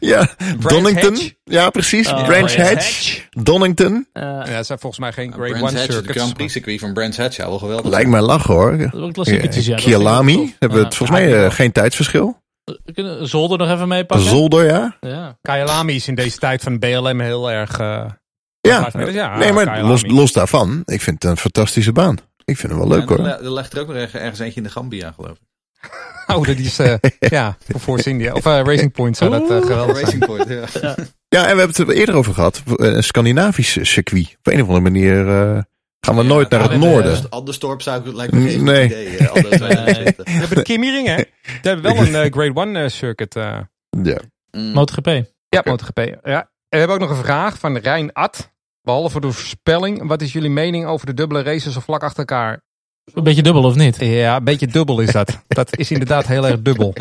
[0.00, 0.28] Ja,
[0.68, 1.10] Donington.
[1.12, 1.36] Hedge?
[1.44, 2.08] Ja, precies.
[2.12, 2.54] Oh, Branch.
[2.54, 3.20] Hedge.
[3.30, 4.06] Donington.
[4.12, 6.18] Eh, Ja, dat zijn volgens mij geen Grade Brands 1 Hatch, het circuits.
[6.18, 7.90] Grand Prix circuit van Brands Hatch, ja, wel geweldig.
[7.90, 8.78] Lijkt mij lachen hoor.
[8.78, 9.76] dat is ook klassieketjes, ja.
[9.76, 10.54] Kialami.
[10.58, 12.44] Hebben we het volgens mij eh, geen tijdsverschil.
[13.20, 14.28] Zolder nog even meepakken.
[14.28, 14.96] Zolder, ja.
[15.00, 15.38] ja.
[15.42, 17.80] Kyalami is in deze tijd van BLM heel erg...
[18.66, 18.90] Ja.
[18.92, 20.82] ja, ja Nee, maar los, los daarvan.
[20.84, 22.18] Ik vind het een fantastische baan.
[22.44, 23.26] Ik vind hem wel leuk Ja, hoor.
[23.26, 25.44] Er, er ligt er ook nog ergens eentje in de Gambia, geloof ik.
[26.36, 26.78] Oh, dat is...
[26.78, 28.32] eh, ja, voor Force India.
[28.32, 30.04] Of eh, Racing Point zou dat eh, geweldig zijn.
[30.04, 30.48] Racing Point,
[30.80, 30.94] ja.
[31.28, 32.62] Ja, en we hebben het er eerder over gehad.
[32.76, 34.36] Een Scandinavisch circuit.
[34.38, 35.62] Op een of andere manier eh,
[36.00, 37.28] gaan we nooit naar het noorden.
[37.30, 38.82] Anderstorp zou ik lijkt me geen Nee.
[39.28, 39.64] goed idee.
[40.16, 41.16] We hebben de Kimi Ring, hè?
[41.16, 43.36] We hebben wel een Grade 1 eh, circuit.
[43.36, 43.58] eh.
[44.02, 44.18] Ja.
[44.50, 44.72] Mm.
[44.72, 45.06] MotoGP.
[45.48, 45.98] Ja, MotoGP.
[46.22, 46.40] Ja.
[46.40, 48.50] En we hebben ook nog een vraag van Rijn Ad.
[48.86, 52.62] Behalve de voorspelling, wat is jullie mening over de dubbele races zo vlak achter elkaar?
[53.14, 53.96] Een beetje dubbel of niet?
[54.00, 55.42] Ja, een beetje dubbel is dat.
[55.48, 56.94] Dat is inderdaad heel erg dubbel.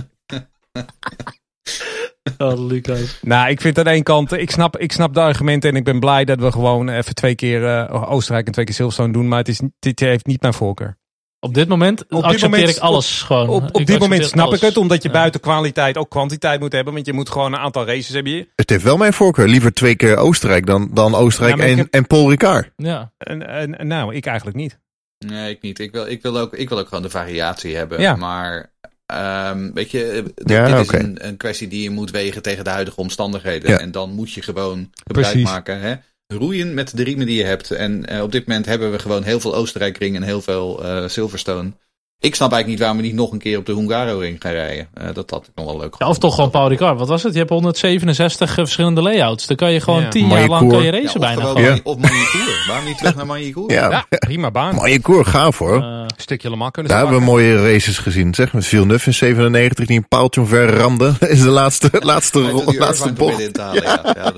[2.38, 3.20] Oh, Lucas.
[3.22, 5.84] Nou, ik vind aan de ene kant, ik snap, ik snap de argumenten en ik
[5.84, 9.28] ben blij dat we gewoon even twee keer eh, Oostenrijk en twee keer Silverstone doen.
[9.28, 10.98] Maar het is, dit heeft niet mijn voorkeur.
[11.46, 13.50] Op dit moment dit accepteer moment- ik alles gewoon.
[13.50, 14.60] Op, Ik op dit moment snap alles.
[14.60, 15.14] ik het, omdat je Ja.
[15.14, 16.94] buiten kwaliteit ook kwantiteit moet hebben.
[16.94, 18.48] Want je moet gewoon een aantal races hebben.
[18.56, 19.48] Het heeft wel mijn voorkeur.
[19.48, 22.70] Liever twee keer Oostenrijk dan, dan Oostenrijk Ja, en, heb- en Paul Ricard.
[22.76, 23.12] Ja.
[23.18, 24.80] En, en, nou, ik eigenlijk niet.
[25.26, 25.80] Nee, ik niet.
[25.80, 28.02] Ik wil, ik, wil ook, ik wil ook gewoon de variatie hebben.
[28.02, 28.16] Ja.
[28.16, 28.72] Maar
[29.06, 30.24] ehm, weet je, eh,
[30.56, 30.98] Ja, dit oké.
[30.98, 33.70] is een, een kwestie die je moet wegen tegen de huidige omstandigheden.
[33.70, 33.80] Ja.
[33.80, 35.50] En dan moet je gewoon gebruik Precies.
[35.50, 35.80] maken.
[35.80, 35.96] Hè?
[36.28, 37.72] Roeien met de riemen die je hebt.
[37.72, 41.08] En eh, op dit moment hebben we gewoon heel veel Oostenrijkring en heel veel eh,
[41.08, 41.72] Silverstone.
[42.20, 44.88] Ik snap eigenlijk niet waarom we niet nog een keer op de Hungaro-ring gaan rijden.
[44.94, 47.00] Eh, dat had ik nog wel leuk Ja, of toch gewoon Paul Ricard.
[47.00, 47.34] Wat was het?
[47.34, 49.46] Je hebt 167 verschillende layouts.
[49.48, 50.10] Dan kan je gewoon Ja.
[50.10, 51.62] 10 jaar lang kan je Ja, racen of bijna gewoon.
[51.64, 51.78] Ja.
[51.84, 52.64] Of Manicour.
[52.68, 53.72] waarom niet terug naar Manicour?
[53.72, 54.76] Ja, Ja, prima baan.
[54.76, 55.78] mooie koer, gaaf hoor.
[55.82, 58.34] Eh, Een stukje Le Mans kunnen Daar hebben we mooie races gezien.
[58.34, 61.14] Zeg, met Villeneuve in 97 die een paaltje omver ramde.
[61.28, 62.40] is de laatste, laatste,
[62.78, 63.52] laatste bocht.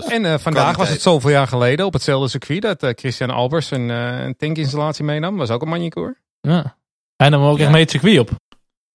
[0.09, 3.71] En eh, vandaag was het zoveel jaar geleden op hetzelfde circuit dat eh, Christian Albers
[3.71, 5.37] een, eh, een tankinstallatie meenam.
[5.37, 6.17] Was ook een manicour.
[6.41, 6.75] ja.
[7.17, 7.63] Hij nam ook Ja.
[7.63, 8.29] echt mee het circuit op.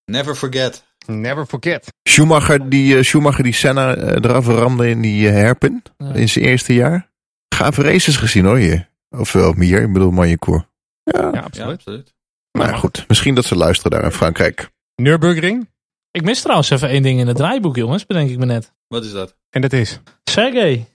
[0.05, 0.83] Never forget.
[1.05, 1.93] Never forget.
[2.09, 5.83] Schumacher die, eh, Schumacher die Senna eh, eraf ramde in die eh, herpin.
[5.97, 6.13] Ja.
[6.13, 7.11] In zijn eerste jaar.
[7.55, 8.89] Gave races gezien hoor hier.
[9.09, 10.67] Of wel meer, ik bedoel Manjecour.
[11.03, 11.71] Ja, Ja, Ja, absoluut.
[11.77, 12.13] absoluut.
[12.51, 13.05] maar goed.
[13.07, 14.71] Misschien dat ze luisteren daar in Frankrijk.
[14.95, 15.69] Nürburgring.
[16.11, 18.05] Ik mis trouwens even één ding in het draaiboek, jongens.
[18.05, 18.73] Bedenk ik me net.
[18.87, 19.35] Wat is dat?
[19.49, 19.99] En dat is.
[20.23, 20.87] Sergej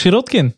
[0.00, 0.56] Sirotkin.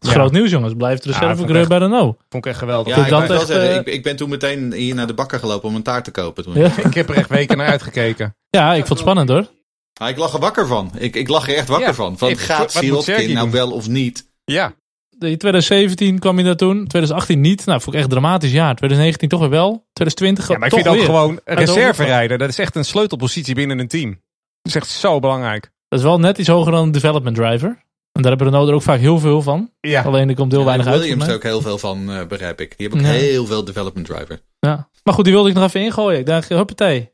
[0.00, 0.20] Dat is Ja.
[0.20, 0.74] groot nieuws, jongens.
[0.74, 2.16] Blijft de Ja, reservecoureur vond bij Renault.
[2.28, 2.96] Vond ik echt geweldig.
[2.96, 5.38] Ja, ik, dat echt, zeggen, eh, ik, ik ben toen meteen hier naar de bakker
[5.38, 6.44] gelopen om een taart te kopen.
[6.44, 6.54] Toen.
[6.54, 6.70] Ja.
[6.76, 8.36] Ik heb er echt weken naar uitgekeken.
[8.50, 9.46] ja, ik vond het spannend hoor.
[9.94, 10.90] Ah, ik lag er wakker van.
[10.98, 12.18] Ik, ik lag er echt wakker Ja, van.
[12.18, 13.50] Van ik- gaat Sirotkin nou doen?
[13.50, 14.28] wel of niet?
[14.44, 14.72] Ja.
[15.18, 16.86] In 2017 kwam hij daar toen.
[16.86, 17.66] 2018 niet.
[17.66, 18.74] Nou, vond ik echt een dramatisch jaar.
[18.74, 19.86] 2019 toch weer wel.
[19.92, 22.38] 2020 ja, maar ik vind ook gewoon reserve rijden.
[22.38, 24.10] Dat is echt een sleutelpositie binnen een team.
[24.10, 24.18] Dat
[24.62, 25.70] is echt zo belangrijk.
[25.88, 27.84] Dat is wel net iets hoger dan een development driver.
[28.20, 29.70] En daar hebben Renault er ook vaak heel veel van.
[29.80, 30.02] Ja.
[30.02, 30.98] Alleen er komt heel Ja, weinig uit.
[31.00, 32.74] Williams voor er ook heel veel van, eh, begrijp ik.
[32.78, 33.18] Die hebben ook Ja.
[33.20, 34.40] heel veel development driver.
[34.58, 34.88] Ja.
[35.04, 36.18] Maar goed, die wilde ik nog even ingooien.
[36.18, 37.10] Ik dacht, huppatee.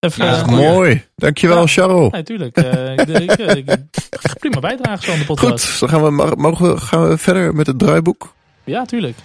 [0.00, 0.68] Even, is Goeie.
[0.68, 1.04] Mooi.
[1.16, 1.66] Dankjewel, Ja.
[1.66, 2.10] Charles.
[2.10, 2.56] Nee, tuurlijk.
[2.56, 5.70] Eh, ik, ik, ik, ik- prima bijdrage zo aan de podcast.
[5.70, 8.34] Goed, dan gaan we, mogen we, gaan we verder met het draaiboek.
[8.64, 9.16] Ja, tuurlijk.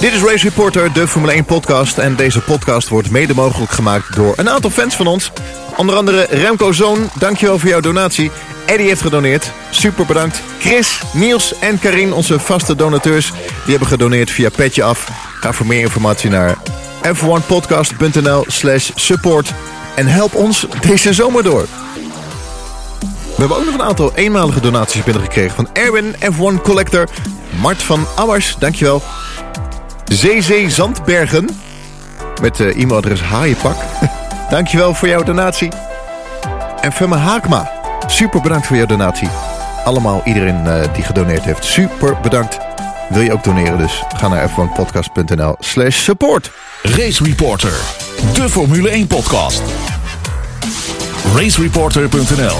[0.00, 1.98] Dit is Race Reporter, de Formule 1 podcast.
[1.98, 5.30] En deze podcast wordt mede mogelijk gemaakt door een aantal fans van ons.
[5.80, 8.30] Onder andere Remco Zoon, dankjewel voor jouw donatie.
[8.66, 10.42] Eddie heeft gedoneerd, super bedankt.
[10.58, 13.32] Chris, Niels en Karin, onze vaste donateurs,
[13.64, 15.08] die hebben gedoneerd via Petje Af.
[15.40, 16.56] Ga voor meer informatie naar
[17.06, 19.52] f1podcast.nl slash support.
[19.96, 21.66] En help ons deze zomer door.
[23.10, 27.08] We hebben ook nog een aantal eenmalige donaties binnengekregen van Erwin, F1 Collector,
[27.60, 29.02] Mart van Ammers, dankjewel.
[30.04, 31.48] ZZ Zandbergen.
[32.40, 33.76] Met eh, e-mailadres Haaienpak.
[34.50, 35.72] Dankjewel voor jouw donatie.
[36.80, 37.70] En Femme Haakma.
[38.06, 39.28] Super bedankt voor jouw donatie.
[39.84, 41.64] Allemaal iedereen eh, die gedoneerd heeft.
[41.64, 42.58] Super bedankt.
[43.08, 44.02] Wil je ook doneren dus?
[44.16, 46.50] Ga naar f1podcast.nl slash support.
[46.82, 47.72] Race Reporter,
[48.34, 49.62] de Formule 1 podcast.
[51.34, 52.56] Racereporter.nl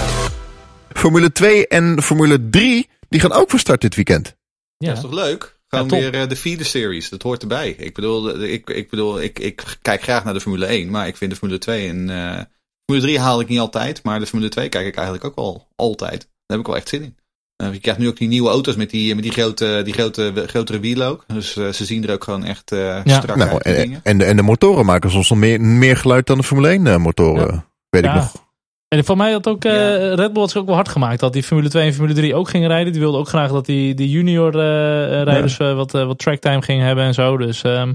[0.93, 4.37] Formule 2 en Formule 3 die gaan ook van start dit weekend.
[4.79, 4.89] Ja.
[4.89, 5.59] Dat is toch leuk?
[5.71, 7.09] Gewoon weer eh, de feeder series.
[7.09, 7.71] Dat hoort erbij.
[7.79, 10.91] Ik bedoel, ik, ik, bedoel ik, ik kijk graag naar de Formule 1.
[10.91, 12.11] Maar ik vind de Formule 2 en...
[12.11, 12.41] eh,
[12.87, 14.03] Formule 3 haal ik niet altijd.
[14.03, 16.21] Maar de Formule 2 kijk ik eigenlijk ook wel altijd.
[16.21, 17.17] Daar heb ik wel echt zin in.
[17.57, 20.45] Eh, je krijgt nu ook die nieuwe auto's met die, met die, grote, die grote,
[20.47, 21.25] grotere wielen ook.
[21.27, 23.19] Dus eh, ze zien er ook gewoon echt eh Ja.
[23.21, 23.63] strak Nou, uit.
[23.63, 24.01] en, dingen.
[24.03, 26.87] en, de, en de motoren maken soms nog meer, meer geluid dan de Formule 1
[26.87, 27.65] eh, motoren.
[27.91, 28.15] Weet ik Ja.
[28.15, 28.49] nog.
[28.95, 30.15] En voor mij had ook eh, Ja.
[30.15, 32.35] Red Bull had zich ook wel hard gemaakt dat die Formule 2 en Formule 3
[32.35, 32.93] ook gingen rijden.
[32.93, 36.87] Die wilden ook graag dat die, die junior eh, rijders eh, wat, wat tracktime gingen
[36.87, 37.37] hebben en zo.
[37.37, 37.93] Dus ehm,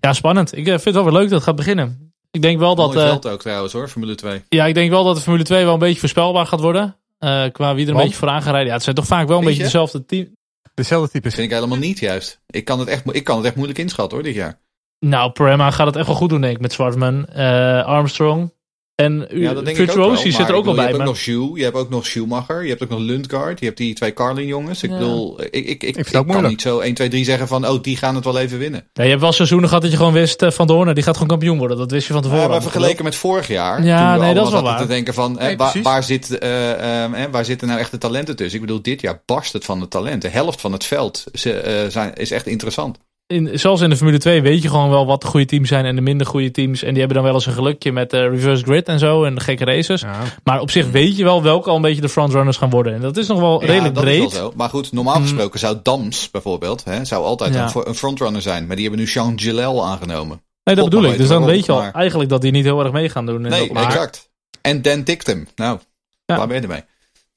[0.00, 0.56] ja, spannend.
[0.56, 2.12] Ik vind het wel weer leuk dat het gaat beginnen.
[2.30, 4.42] Ik denk wel dat, eh, veld ook trouwens hoor, Formule 2.
[4.48, 6.96] ja, ik denk wel dat de Formule 2 wel een beetje voorspelbaar gaat worden.
[7.18, 8.04] Eh, qua wie er een Want?
[8.06, 8.66] beetje vooraan gaat rijden.
[8.68, 9.64] Ja, het zijn toch vaak wel een beetje je?
[9.64, 10.28] dezelfde team.
[10.74, 11.34] Dezelfde types.
[11.34, 12.40] Vind ik helemaal niet juist.
[12.46, 14.58] Ik kan het echt, ik kan het echt moeilijk inschatten hoor, dit jaar.
[15.00, 17.26] Nou, Prema gaat het echt wel goed doen, denk ik, met Zwartman.
[17.26, 18.52] eh, Armstrong.
[18.98, 20.06] En Ja, dat denk ik ook wel.
[20.06, 20.82] Virtuosi zit er ook wel bij.
[20.82, 22.98] Je hebt Maar ook nog Jules, je hebt ook nog Schumacher, je hebt ook nog
[22.98, 24.82] Lundgaard, je hebt die twee Carlin jongens.
[24.82, 24.98] Ik Ja.
[24.98, 28.14] bedoel, ik, ik, ik, kan niet zo 1, 2, 3 zeggen van, oh, die gaan
[28.14, 28.86] het wel even winnen.
[28.92, 31.14] Ja, je hebt wel seizoenen gehad dat je gewoon wist eh, van Doorn, die gaat
[31.14, 31.76] gewoon kampioen worden.
[31.76, 32.42] Dat wist je van tevoren.
[32.42, 33.84] Ja, maar vergeleken met vorig jaar.
[33.84, 34.80] Ja, toen we nee, dat is allemaal wel zaten waar.
[34.80, 37.90] te denken van, eh, Nee, waar, waar, zit, eh, ehm, eh, waar zitten nou echt
[37.90, 38.60] de talenten tussen?
[38.60, 40.20] Ik bedoel, dit jaar barst het van de talenten.
[40.20, 42.98] De helft van het veld ze, eh, zijn, is echt interessant.
[43.28, 45.84] In, zelfs in de Formule 2 weet je gewoon wel wat de goede teams zijn
[45.84, 46.82] en de minder goede teams.
[46.82, 49.34] En die hebben dan wel eens een gelukje met eh, reverse grid en zo en
[49.34, 50.00] de gekke races.
[50.00, 50.20] Ja.
[50.44, 52.94] Maar op zich weet je wel welke al een beetje de frontrunners gaan worden.
[52.94, 54.26] En dat is nog wel Ja, redelijk dat breed.
[54.26, 54.52] is wel zo.
[54.56, 57.62] Maar goed, normaal gesproken zou Dams bijvoorbeeld, hè, zou altijd Ja.
[57.62, 58.66] een, fro- een frontrunner zijn.
[58.66, 60.42] Maar die hebben nu Jean Gilel aangenomen.
[60.64, 61.16] Nee, dat bedoel ik.
[61.16, 63.44] Dus dan weet je al maar- eigenlijk dat die niet heel erg mee gaan doen.
[63.44, 64.30] in Nee, dat exact.
[64.62, 65.48] En Dan tikt hem.
[65.56, 65.78] Nou,
[66.26, 66.36] Ja.
[66.36, 66.82] waar ben je ermee?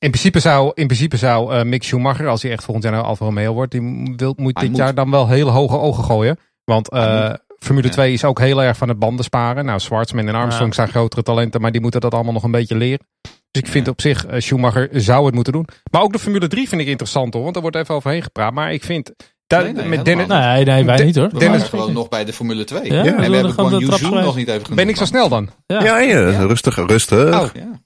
[0.01, 3.03] In principe zou, in principe zou eh, Mick Schumacher, als hij echt volgend jaar naar
[3.03, 3.81] Alfa Romeo wordt, die
[4.15, 4.77] wil, moet Hij dit moet.
[4.79, 6.37] jaar dan wel hele hoge ogen gooien.
[6.63, 7.93] Want eh, Formule Ja.
[7.93, 9.65] 2 is ook heel erg van het banden sparen.
[9.65, 10.75] Nou, Schwarzman en Armstrong Ja.
[10.75, 13.05] zijn grotere talenten, maar die moeten dat allemaal nog een beetje leren.
[13.51, 15.67] Dus ik vind op zich, eh, Schumacher zou het moeten doen.
[15.91, 18.53] Maar ook de Formule 3 vind ik interessant hoor, want daar wordt even overheen gepraat.
[18.53, 19.11] Maar ik vind,
[19.47, 21.29] daar, Nee, nee, met Dennis, Nee, nee, wij niet hoor.
[21.29, 22.83] We Dennis- waren gewoon nog bij de Formule 2.
[22.93, 24.75] Ja, we en we hebben gewoon Yuzu nog niet even genoemd.
[24.75, 25.49] ben ik zo snel dan?
[25.67, 25.83] Ja.
[25.83, 26.39] Ja, ja, Ja.
[26.45, 27.41] rustig, rustig.
[27.41, 27.47] Oh.
[27.53, 27.79] Ja.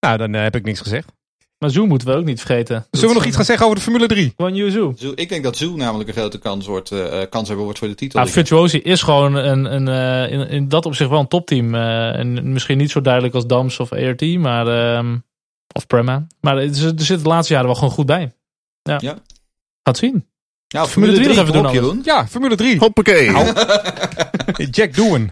[0.00, 1.12] Nou, dan heb ik niks gezegd.
[1.62, 2.86] Maar Zoom moeten we ook niet vergeten.
[2.90, 4.32] Zullen we nog iets gaan zeggen over de Formule 3?
[4.36, 4.92] Gewoon Yuzu.
[4.96, 7.78] Zo- Ik denk dat Zoo namelijk een grote kans, wordt, eh, eh, kans hebben wordt
[7.80, 8.20] voor de titel.
[8.20, 11.74] Ja, Virtuosi is gewoon een, een, eh, in, in dat opzicht wel een topteam.
[11.74, 15.16] Eh, en misschien niet zo duidelijk als Dams of ART, maar, ehm,
[15.74, 16.26] of Prema.
[16.40, 18.32] Maar er zit er zit de laatste jaren wel gewoon goed bij.
[18.82, 18.98] Ja.
[19.00, 19.18] Ja.
[19.82, 20.26] Gaat zien.
[20.68, 22.00] nou, Formule 3 nog even kom op, doen Jeroen.
[22.04, 22.78] Ja, Formule 3.
[22.78, 23.32] Hoppakee.
[24.70, 25.30] Jack Doohan.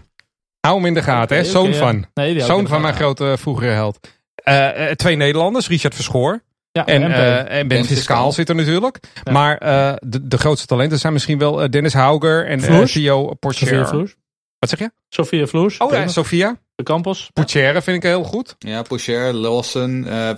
[0.59, 1.43] Hou hem in de gaten, hè?
[1.43, 1.77] Zoon ja.
[1.77, 2.05] van.
[2.13, 3.99] Nee, Zoon van mijn grote vroegere held.
[4.35, 8.55] Eh, eh, twee Nederlanders, Richard Verschoor Ja, en, eh, en Ben Ben Fiscaal zit er
[8.55, 8.99] natuurlijk.
[9.23, 9.31] Ja.
[9.31, 12.91] Maar eh, de, de grootste talenten zijn misschien wel Dennis Hauger en eh, Floers?
[12.91, 13.87] Theo Sophia Porcher.
[13.87, 14.15] Vloers.
[14.59, 14.91] Wat zeg je?
[15.09, 15.77] Sophia Vloers.
[15.77, 16.07] Oh ja.
[16.07, 16.57] Sofia.
[16.75, 17.29] De Campos.
[17.33, 18.55] Porcher vind ik heel goed.
[18.59, 20.31] Ja, Pocher, Lawson, de Ha-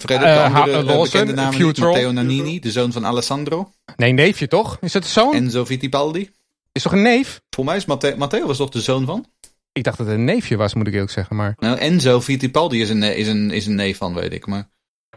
[0.46, 1.74] andere Lawson, bekende namen.
[1.80, 3.72] Matteo Nannini, de zoon van Alessandro.
[3.96, 4.78] Nee, neefje toch?
[4.82, 5.34] Is dat de zoon?
[5.34, 6.30] Enzo Fittipaldi.
[6.72, 7.42] Is toch een neef?
[7.50, 9.26] Volgens mij is Matteo, Matteo was toch de zoon van?
[9.74, 11.36] Ik dacht dat het een neefje was, moet ik eerlijk zeggen.
[11.36, 14.46] Maar Nou, Enzo Fittipaldi is een, is een, is een neef van, weet ik.
[14.48, 14.70] Maar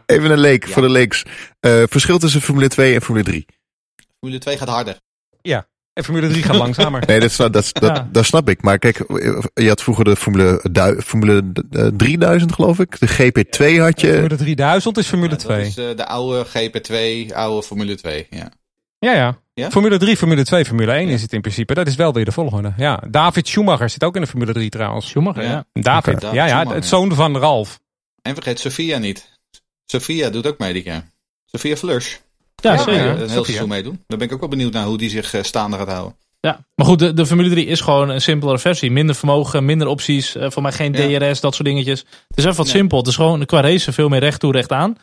[0.05, 0.71] Even een leek Ja.
[0.71, 1.23] voor de leeks.
[1.59, 3.45] Eh, verschil tussen Formule 2 en Formule 3.
[4.19, 4.99] Formule 2 gaat harder.
[5.93, 7.03] en Formule 3 gaat langzamer.
[7.07, 8.07] Nee, dat, snap- dat, dat, Ja.
[8.11, 8.61] dat snap ik.
[8.61, 8.97] Maar kijk,
[9.53, 12.99] je had vroeger de Formule, du- Formule eh, 3000 geloof ik.
[12.99, 14.11] De GP2 had je.
[14.11, 15.57] Formule 3000 is Formule Ja, 2.
[15.57, 18.27] Dat is eh, de oude GP2, oude Formule 2.
[18.29, 18.51] Ja.
[18.99, 19.71] Ja, ja, Ja?
[19.71, 21.73] Formule 3, Formule 2, Formule 1 is het in principe.
[21.73, 22.73] Dat is wel weer de volgende.
[22.77, 25.07] Ja, David Schumacher zit ook in de Formule 3 trouwens.
[25.07, 25.65] Schumacher, ja.
[25.73, 27.79] David, ja, ja, het zoon van Ralf.
[28.21, 29.39] En vergeet Sofia niet.
[29.85, 31.11] Sofia doet ook mee dit jaar.
[31.45, 32.19] Sofia Fleurs.
[32.55, 32.93] Ja, Ja, zeker.
[32.93, 33.43] Die, een heel Sofia.
[33.43, 34.03] seizoen meedoen.
[34.07, 36.15] Daar ben ik ook wel benieuwd naar hoe die zich eh, staande gaat houden.
[36.39, 38.91] Ja, maar goed, de, de Formule 3 is gewoon een simpelere versie.
[38.91, 40.35] Minder vermogen, minder opties.
[40.35, 41.19] eh, voor mij geen Ja.
[41.19, 41.99] DRS, dat soort dingetjes.
[41.99, 42.75] Het is even wat Nee.
[42.75, 42.97] simpel.
[42.97, 44.97] Het is gewoon qua race veel meer recht toe, recht aan.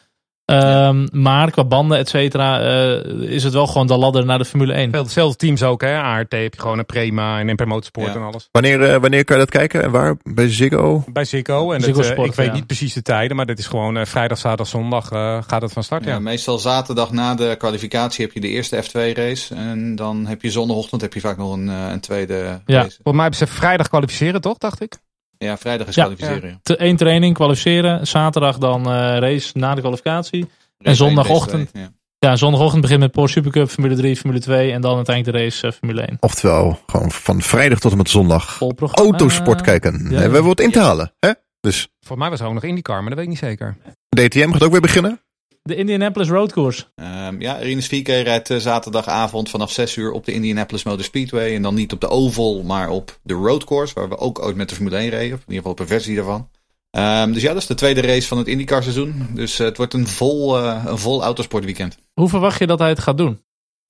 [0.44, 4.44] Ehm, Maar qua banden, et cetera, eh, is het wel gewoon de ladder naar de
[4.44, 4.90] Formule 1.
[4.90, 5.98] Veel dezelfde teams ook, hè.
[5.98, 8.14] ART heb je gewoon een Prema en MP Motorsport Ja.
[8.14, 8.48] en alles.
[8.52, 10.16] Wanneer, eh, wanneer kan je dat kijken en waar?
[10.22, 11.04] Bij Ziggo?
[11.12, 11.72] Bij Ziggo.
[11.72, 13.96] En Ziggo dat, eh, Sport, ik weet niet precies de tijden, maar dit is gewoon
[13.96, 16.04] eh, vrijdag, zaterdag, zondag eh, gaat het van start.
[16.04, 16.18] Ja, Ja.
[16.18, 19.54] meestal zaterdag na de kwalificatie heb je de eerste F2 race.
[19.54, 22.76] En dan heb je zondagochtend heb je vaak nog een, een tweede Ja.
[22.76, 22.80] race.
[23.02, 24.96] Volgens mij hebben ze vrijdag kwalificeren, toch, dacht ik?
[25.38, 26.02] Ja, vrijdag is Ja.
[26.04, 26.48] kwalificeren.
[26.50, 26.58] ja.
[26.62, 28.06] Te- één training, kwalificeren.
[28.06, 30.40] Zaterdag dan eh, race na de kwalificatie.
[30.40, 31.70] Race één, zondagochtend?
[32.18, 32.36] ja.
[32.36, 34.72] Zondagochtend begint met Porsche Supercup, Formule 3, Formule 2.
[34.72, 36.16] En dan uiteindelijk de race eh, Formule 1.
[36.20, 38.60] Oftewel, gewoon van vrijdag tot en met zondag.
[38.94, 40.00] Autosport kijken.
[40.02, 40.08] ja.
[40.08, 41.12] We hebben wat in te halen.
[41.18, 41.30] Hè?
[41.60, 43.76] Dus Volgens mij was er ook nog IndyCar, maar dat weet ik niet zeker.
[44.08, 45.20] DTM gaat ook weer beginnen.
[45.68, 46.84] De Indianapolis Road Course.
[46.94, 51.54] Ehm, ja, Rinus VK rijdt eh, zaterdagavond vanaf 6 uur op de Indianapolis Motor Speedway.
[51.54, 53.94] En dan niet op de oval, maar op de road course.
[53.94, 55.34] Waar we ook ooit met de Formule 1 reden.
[55.34, 56.48] Of in ieder geval op een versie daarvan.
[56.90, 59.26] Ehm, dus ja, dat is de tweede race van het IndyCar seizoen.
[59.34, 61.96] Dus eh, het wordt een vol, eh, een vol autosportweekend.
[62.14, 63.42] Hoe verwacht je dat hij het gaat doen?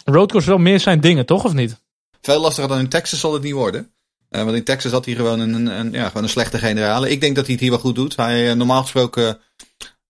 [0.04, 1.44] Road Course wel meer zijn dingen, toch?
[1.44, 1.80] Of niet?
[2.20, 3.90] Veel lastiger dan in Texas zal het niet worden.
[4.28, 7.10] Want in Texas had hij gewoon een, een, ja, gewoon een slechte generale.
[7.10, 8.16] Ik denk dat hij het hier wel goed doet.
[8.16, 9.38] Hij, normaal gesproken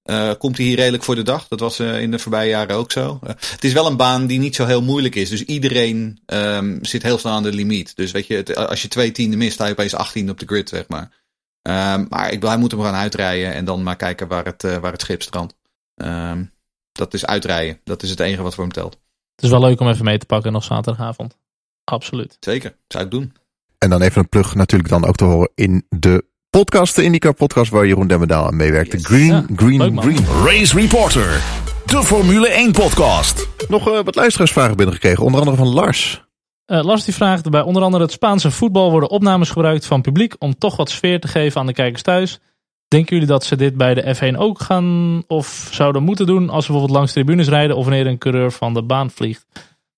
[0.05, 1.49] eh, komt hij hier redelijk voor de dag.
[1.49, 3.19] Dat was eh, in de voorbije jaren ook zo.
[3.23, 5.29] Eh, het is wel een baan die niet zo heel moeilijk is.
[5.29, 7.97] Dus iedereen ehm, zit heel snel aan de limiet.
[7.97, 10.47] Dus weet je, het- als je twee tienden mist, sta je opeens 18 op de
[10.47, 11.23] grid, zeg maar.
[11.63, 14.65] Ehm, maar ik, wil- hij moet hem gaan uitrijden en dan maar kijken waar het,
[14.65, 15.55] eh, waar het schip strandt.
[15.95, 16.45] Ehm,
[16.93, 17.81] dat is uitrijden.
[17.85, 18.93] Dat is het enige wat voor hem telt.
[19.35, 21.37] Het is wel leuk om even mee te pakken nog zaterdagavond.
[21.85, 22.37] Absoluut.
[22.41, 23.33] Zeker, zou ik doen.
[23.79, 26.25] En dan even een plug natuurlijk dan ook te horen in de
[26.61, 28.97] podcast, de IndyCar podcast, waar Jeroen Demmendaal aan meewerkte.
[28.97, 29.07] Yes.
[29.07, 30.27] Green, Ja, green, leuk, green.
[30.45, 31.43] Race Reporter,
[31.87, 33.49] de Formule 1 podcast.
[33.69, 36.25] Nog eh, wat luisteraarsvragen binnengekregen, onder andere van Lars.
[36.65, 40.35] Eh, Lars die vraagt, bij onder andere het Spaanse voetbal worden opnames gebruikt van publiek
[40.39, 42.41] om toch wat sfeer te geven aan de kijkers thuis.
[42.89, 46.65] Denken jullie dat ze dit bij de F1 ook gaan of zouden moeten doen als
[46.65, 49.47] ze bijvoorbeeld langs tribunes rijden of wanneer een coureur van de baan vliegt?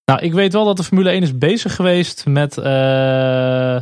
[0.05, 3.81] Nou, ik weet wel dat de Formule 1 is bezig geweest met, eh,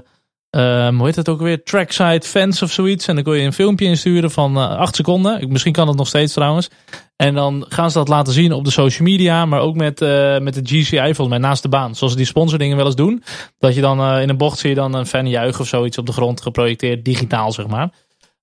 [0.54, 3.06] ehm, hoe heet het ook weer, trackside fans of zoiets.
[3.06, 5.48] En dan kon je een filmpje insturen van eh 8 seconden.
[5.48, 6.70] Misschien kan het nog steeds trouwens.
[7.16, 10.38] En dan gaan ze dat laten zien op de social media, maar ook met, eh,
[10.38, 11.94] met de GCI volgens mij naast de baan.
[11.94, 13.22] Zoals die sponsordingen wel eens doen.
[13.58, 15.98] Dat je dan eh, in een bocht zie je dan een fan juichen of zoiets
[15.98, 17.92] op de grond geprojecteerd, digitaal zeg maar.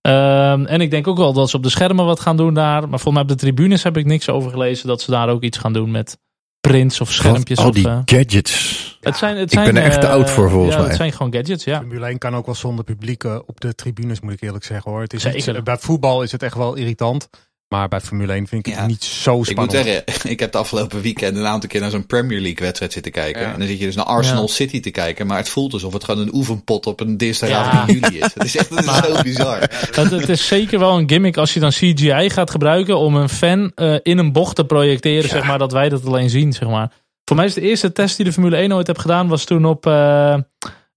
[0.01, 2.79] Ehm, en ik denk ook wel dat ze op de schermen wat gaan doen daar.
[2.79, 5.43] Maar volgens mij op de tribunes heb ik niks over gelezen dat ze daar ook
[5.43, 6.17] iets gaan doen met
[6.61, 7.57] prints of schermpjes.
[7.57, 8.97] Al of, die eh, gadgets.
[9.01, 10.87] het zijn, het ik ben zijn, er echt te eh, oud voor, volgens ja, mij.
[10.89, 11.77] Het zijn gewoon gadgets, ja.
[11.77, 14.91] Formule 1 kan ook wel zonder publiek eh, op de tribunes, moet ik eerlijk zeggen
[14.91, 15.01] hoor.
[15.01, 17.29] Het is iets- eh, bij voetbal is het echt wel irritant.
[17.71, 18.87] Maar bij Formule 1 vind ik het Ja.
[18.87, 19.71] niet zo Ik moet spannend.
[19.85, 23.11] zeggen, ik heb de afgelopen weekend een aantal keer naar zo'n Premier League wedstrijd zitten
[23.11, 23.41] kijken.
[23.41, 23.51] Ja.
[23.53, 24.47] En dan zit je dus naar Arsenal Ja.
[24.53, 25.27] City te kijken.
[25.27, 27.93] Maar het voelt alsof het gewoon een oefenpot op een dinsdagavond Ja.
[27.95, 28.33] in juli is.
[28.33, 29.59] Het is echt het is zo bizar.
[29.91, 33.29] Het, het is zeker wel een gimmick als je dan CGI gaat gebruiken om een
[33.29, 36.69] fan eh, in een bocht te projecteren, zeg maar, dat wij dat alleen zien, zeg
[36.69, 36.91] maar.
[37.25, 39.65] Voor mij is de eerste test die de Formule 1 ooit heb gedaan, was toen
[39.65, 40.35] op, eh,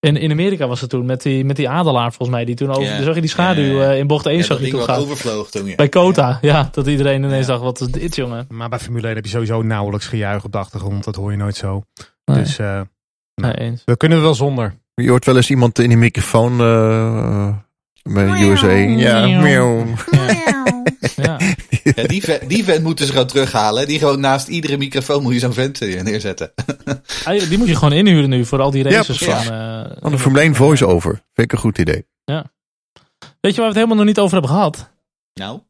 [0.04, 2.70] in, in Amerika was het toen, met die, met die adelaar volgens mij, die toen
[2.70, 4.98] over, zag je die schaduw eh, in bocht 1 Ja, zag dat je toen gaan.
[5.00, 5.66] overvloog toen.
[5.66, 5.74] Ja.
[5.74, 6.68] Bij Kota, ja.
[6.72, 8.46] dat iedereen ineens dacht, wat is dit jongen?
[8.48, 11.04] Maar bij Formule 1 heb je sowieso nauwelijks gejuich op de achtergrond.
[11.04, 11.82] Dat hoor je nooit zo.
[12.24, 12.36] Nee.
[12.38, 12.80] Dus eh,
[13.34, 13.82] Nee, eens.
[13.84, 14.74] we kunnen wel zonder.
[14.94, 17.48] Je hoort wel eens iemand in die microfoon eh
[18.04, 18.70] met USA.
[18.70, 19.24] Ja.
[21.16, 21.38] Ja.
[21.96, 23.86] Ja, die, vent, die vent moeten ze gewoon terughalen.
[23.86, 26.52] Die gewoon naast iedere microfoon moet je zo'n vent eh, neerzetten.
[27.06, 29.54] Eigenlijk, Die moet je gewoon inhuren nu voor al die races Ja, van...
[29.54, 31.10] eh, Van de Formule 1 voice-over.
[31.12, 32.06] Vind ik een goed idee.
[33.40, 34.90] Weet je waar we het helemaal nog niet over hebben gehad?
[35.34, 35.60] Nou,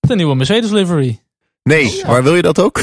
[0.00, 1.20] De nieuwe Mercedes livery.
[1.62, 2.82] Nee, maar wil je dat ook?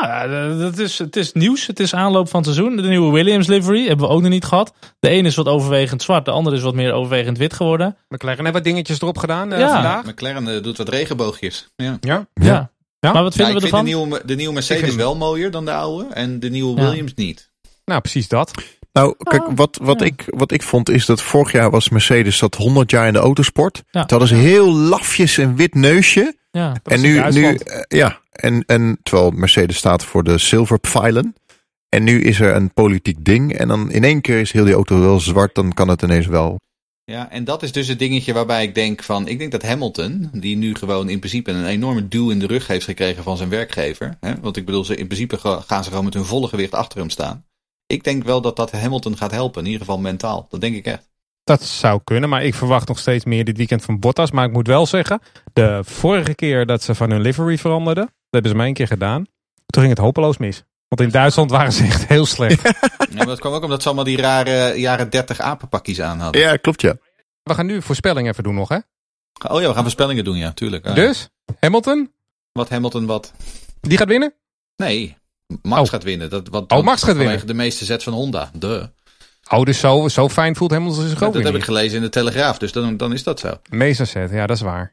[0.00, 1.66] Nou ja, dat is, het is nieuws.
[1.66, 2.76] Het is aanloop van het seizoen.
[2.76, 4.72] De nieuwe Williams livery hebben we ook nog niet gehad.
[4.98, 6.24] De ene is wat overwegend zwart.
[6.24, 7.96] De andere is wat meer overwegend wit geworden.
[8.08, 9.72] McLaren heeft wat dingetjes erop gedaan eh, Ja.
[9.72, 10.04] vandaag.
[10.04, 11.68] McLaren eh, doet wat regenboogjes.
[11.76, 11.96] Ja.
[12.00, 12.26] Ja.
[12.34, 12.70] Ja.
[12.98, 13.12] Ja?
[13.12, 14.00] Maar wat Ja, vinden ik we vind ervan?
[14.00, 16.06] de nieuwe, de nieuwe Mercedes wel mooier dan de oude.
[16.14, 16.86] En de nieuwe Ja.
[16.88, 17.50] Williams niet.
[17.84, 18.50] Nou, precies dat.
[18.92, 20.06] Nou, kijk, wat, wat, ja.
[20.06, 23.18] ik, wat ik vond is dat vorig jaar was Mercedes zat 100 jaar in de
[23.18, 23.82] autosport.
[23.90, 24.04] Ja.
[24.04, 26.36] Toen hadden ze heel lafjes een wit neusje.
[26.50, 26.72] Ja.
[26.82, 31.34] Dat en nu, nu eh, ja, en, en terwijl Mercedes staat voor de zilverpfeilen.
[31.88, 33.52] En nu is er een politiek ding.
[33.52, 35.54] En dan in één keer is heel die auto wel zwart.
[35.54, 36.60] Dan kan het ineens wel.
[37.04, 39.28] Ja, en dat is dus het dingetje waarbij ik denk van...
[39.28, 42.66] Ik denk dat Hamilton, die nu gewoon in principe een enorme duw in de rug
[42.66, 44.16] heeft gekregen van zijn werkgever.
[44.20, 44.40] Hè?
[44.40, 46.98] Want ik bedoel, ze, in principe ga- gaan ze gewoon met hun volle gewicht achter
[46.98, 47.44] hem staan.
[47.86, 50.46] Ik denk wel dat dat Hamilton gaat helpen, in ieder geval mentaal.
[50.50, 51.08] Dat denk ik echt.
[51.46, 54.30] Dat zou kunnen, maar ik verwacht nog steeds meer dit weekend van Bottas.
[54.30, 55.20] Maar ik moet wel zeggen,
[55.52, 58.86] de vorige keer dat ze van hun livery veranderden, dat hebben ze mij een keer
[58.86, 59.24] gedaan.
[59.66, 60.62] Toen ging het hopeloos mis.
[60.88, 62.62] Want in Duitsland waren ze echt heel slecht.
[62.62, 62.72] Ja,
[63.16, 66.40] maar dat kwam ook omdat ze allemaal die rare jaren 30 apenpakjes aan hadden.
[66.40, 66.96] Ja, klopt ja.
[67.42, 68.78] We gaan nu voorspelling even doen nog, hè?
[69.48, 70.86] Oh ja, we gaan voorspellingen doen, ja, tuurlijk.
[70.86, 71.28] Ah, Dus,
[71.60, 72.12] Hamilton,
[72.52, 73.32] Wat Hamilton wat?
[73.80, 74.34] die gaat winnen?
[74.76, 75.16] Nee,
[75.62, 75.88] Max Oh.
[75.88, 76.30] gaat winnen.
[76.30, 77.46] Dat, wat, Oh, Max gaat winnen.
[77.46, 78.50] de meeste sets van Honda.
[78.54, 78.84] Duh.
[79.48, 82.02] Oh, dus zo, zo fijn voelt Hamilton zich ook Dat, weer heb ik gelezen in
[82.02, 83.54] de Telegraaf, dus dan, dan is dat zo.
[83.70, 84.92] Meester set, ja, dat is waar.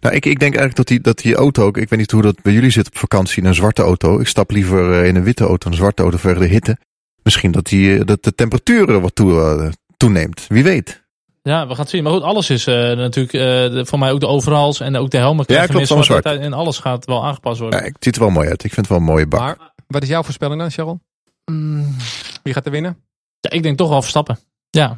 [0.00, 1.76] Nou, ik, ik denk eigenlijk dat die, dat die auto ook.
[1.76, 4.20] Ik weet niet hoe dat bij jullie zit op vakantie in een zwarte auto.
[4.20, 6.76] Ik stap liever eh, in een witte auto dan een zwarte auto vanwege de hitte.
[7.22, 10.44] Misschien dat, die, eh, dat de temperatuur wat toe, eh, toeneemt.
[10.48, 11.02] Wie weet.
[11.42, 12.02] Ja, we gaan het zien.
[12.02, 15.16] Maar goed, alles is eh, natuurlijk, eh, voor mij ook de overhals en ook de
[15.16, 15.46] helmen.
[15.46, 17.78] krijgen klopt, allemaal zwart En alles gaat wel aangepast worden.
[17.78, 18.64] Ja, het ziet er wel mooi uit.
[18.64, 19.40] Ik vind het wel een mooie bak.
[19.40, 21.02] Maar, wat is jouw voorspelling dan, Sharon?
[21.44, 21.96] Mm,
[22.42, 22.96] Wie gaat er winnen?
[23.42, 24.38] Ja, ik denk toch wel Verstappen.
[24.70, 24.96] Ja.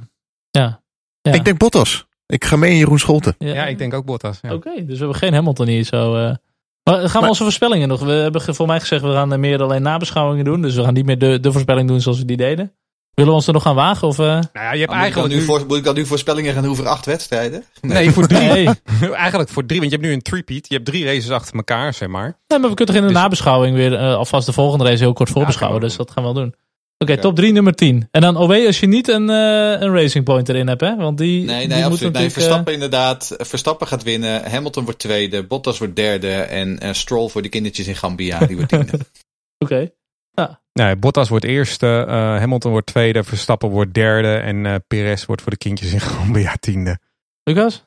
[0.50, 0.80] Ja.
[1.22, 1.32] ja.
[1.32, 2.06] Ik denk Bottas.
[2.26, 3.34] Ik ga mee in Jeroen Scholten.
[3.38, 4.38] Ja, ik denk ook Bottas.
[4.42, 4.52] Ja.
[4.54, 6.14] Oké, dus we hebben geen Hamilton hier zo.
[6.16, 6.20] eh.
[6.22, 8.00] Maar gaan we Maar- onze voorspellingen nog?
[8.00, 10.62] We hebben voor mij gezegd, we gaan eh, meer alleen nabeschouwingen doen.
[10.62, 12.72] Dus we gaan niet meer de, de voorspelling doen zoals we die deden.
[13.14, 14.08] Willen we ons er nog gaan wagen?
[14.08, 14.24] Of, eh?
[14.24, 16.06] Nou ja, je hebt Maar moet, ik dan eigenlijk nu voor, moet ik dan nu
[16.06, 17.64] voorspellingen gaan doen voor acht wedstrijden?
[17.80, 18.48] Nee, voor drie.
[18.48, 18.68] Nee.
[19.12, 20.68] eigenlijk voor drie, want je hebt nu een three-peat.
[20.68, 22.38] Je hebt drie races achter elkaar, zeg maar.
[22.46, 25.12] Nee, maar we kunnen toch in de Dus- nabeschouwing weer alvast de volgende race heel
[25.12, 25.80] kort voorbeschouwen.
[25.80, 26.54] dus dat gaan we wel doen.
[26.98, 27.18] Oké, Ja.
[27.20, 28.08] top 3, nummer 10.
[28.10, 30.96] En dan OW als je niet een, eh, een Racing Point erin hebt, hè?
[30.96, 32.00] Want die, Nee, die nee, moet absoluut.
[32.00, 32.24] Nee, natuurlijk...
[32.26, 33.34] eh, Verstappen inderdaad.
[33.38, 34.50] Verstappen gaat winnen.
[34.50, 35.46] Hamilton wordt tweede.
[35.46, 36.32] Bottas wordt derde.
[36.32, 38.38] En eh, Stroll voor de kindertjes in Gambia.
[38.46, 38.98] Die wordt tiende.
[39.64, 39.90] Oké.
[40.72, 45.42] Nee, Bottas wordt eerste, eh, Hamilton wordt tweede, Verstappen wordt derde en eh Perez wordt
[45.42, 46.98] voor de kindjes in Gambia tiende.
[47.42, 47.84] Lucas?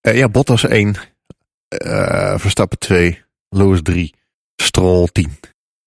[0.00, 0.96] Eh, ja, Bottas 1.
[1.68, 3.22] eh, Verstappen 2.
[3.48, 4.14] Lewis 3.
[4.62, 5.36] Stroll 10.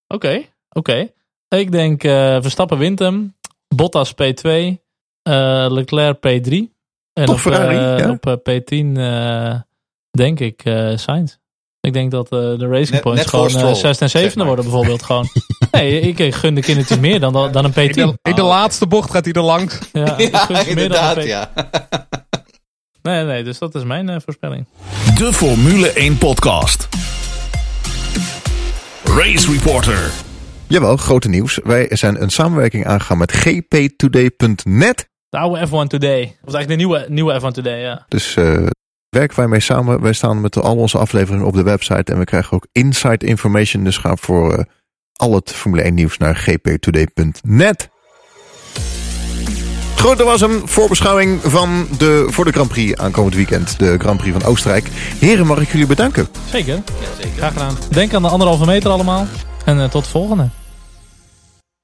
[0.08, 1.08] Oké, oké.
[1.56, 3.34] Ik denk eh, Verstappen wint hem.
[3.74, 4.48] Bottas P2.
[5.22, 6.52] eh, Leclerc P3.
[7.12, 8.10] En Toch op, Ferrari, eh, ja?
[8.10, 9.60] op eh, P10 eh,
[10.10, 11.36] denk ik eh Sainz.
[11.80, 14.28] Ik denk dat eh, de Racing Net- Points net gewoon eh, Stroll, 6 en 7
[14.28, 14.46] zeg maar.
[14.46, 15.28] worden bijvoorbeeld gewoon.
[15.70, 17.74] nee, ik, ik gun de kindertjes meer dan, dan een P10.
[17.76, 19.78] In de, in de Oh, laatste bocht gaat hij er langs.
[19.92, 21.26] ja, Ja, inderdaad, P10.
[21.26, 21.50] ja.
[23.02, 24.66] Nee, nee, dus dat is mijn voorspelling.
[25.16, 26.88] De Formule 1 podcast.
[29.04, 30.10] Race Reporter.
[30.70, 31.58] Jawel, grote nieuws.
[31.64, 35.08] Wij zijn een samenwerking aangegaan met gptoday.net.
[35.28, 36.22] De oude F1 Today.
[36.22, 38.04] Of eigenlijk de nieuwe, nieuwe F1 Today, ja.
[38.08, 38.66] Dus eh
[39.08, 40.00] werken wij mee samen.
[40.00, 42.12] Wij staan met al onze afleveringen op de website.
[42.12, 43.84] En we krijgen ook inside information.
[43.84, 44.64] Dus ga voor eh,
[45.12, 47.88] al het Formule 1 nieuws naar gptoday.net.
[49.96, 53.78] Goed, dat was een voorbeschouwing van de, voor de Grand Prix aankomend weekend.
[53.78, 54.88] De Grand Prix van Oostenrijk.
[55.18, 56.28] Heren, mag ik jullie bedanken.
[56.50, 56.82] Zeker.
[57.36, 57.76] Graag gedaan.
[57.90, 59.26] Denk aan de anderhalve meter allemaal.
[59.64, 60.48] En eh, tot de volgende.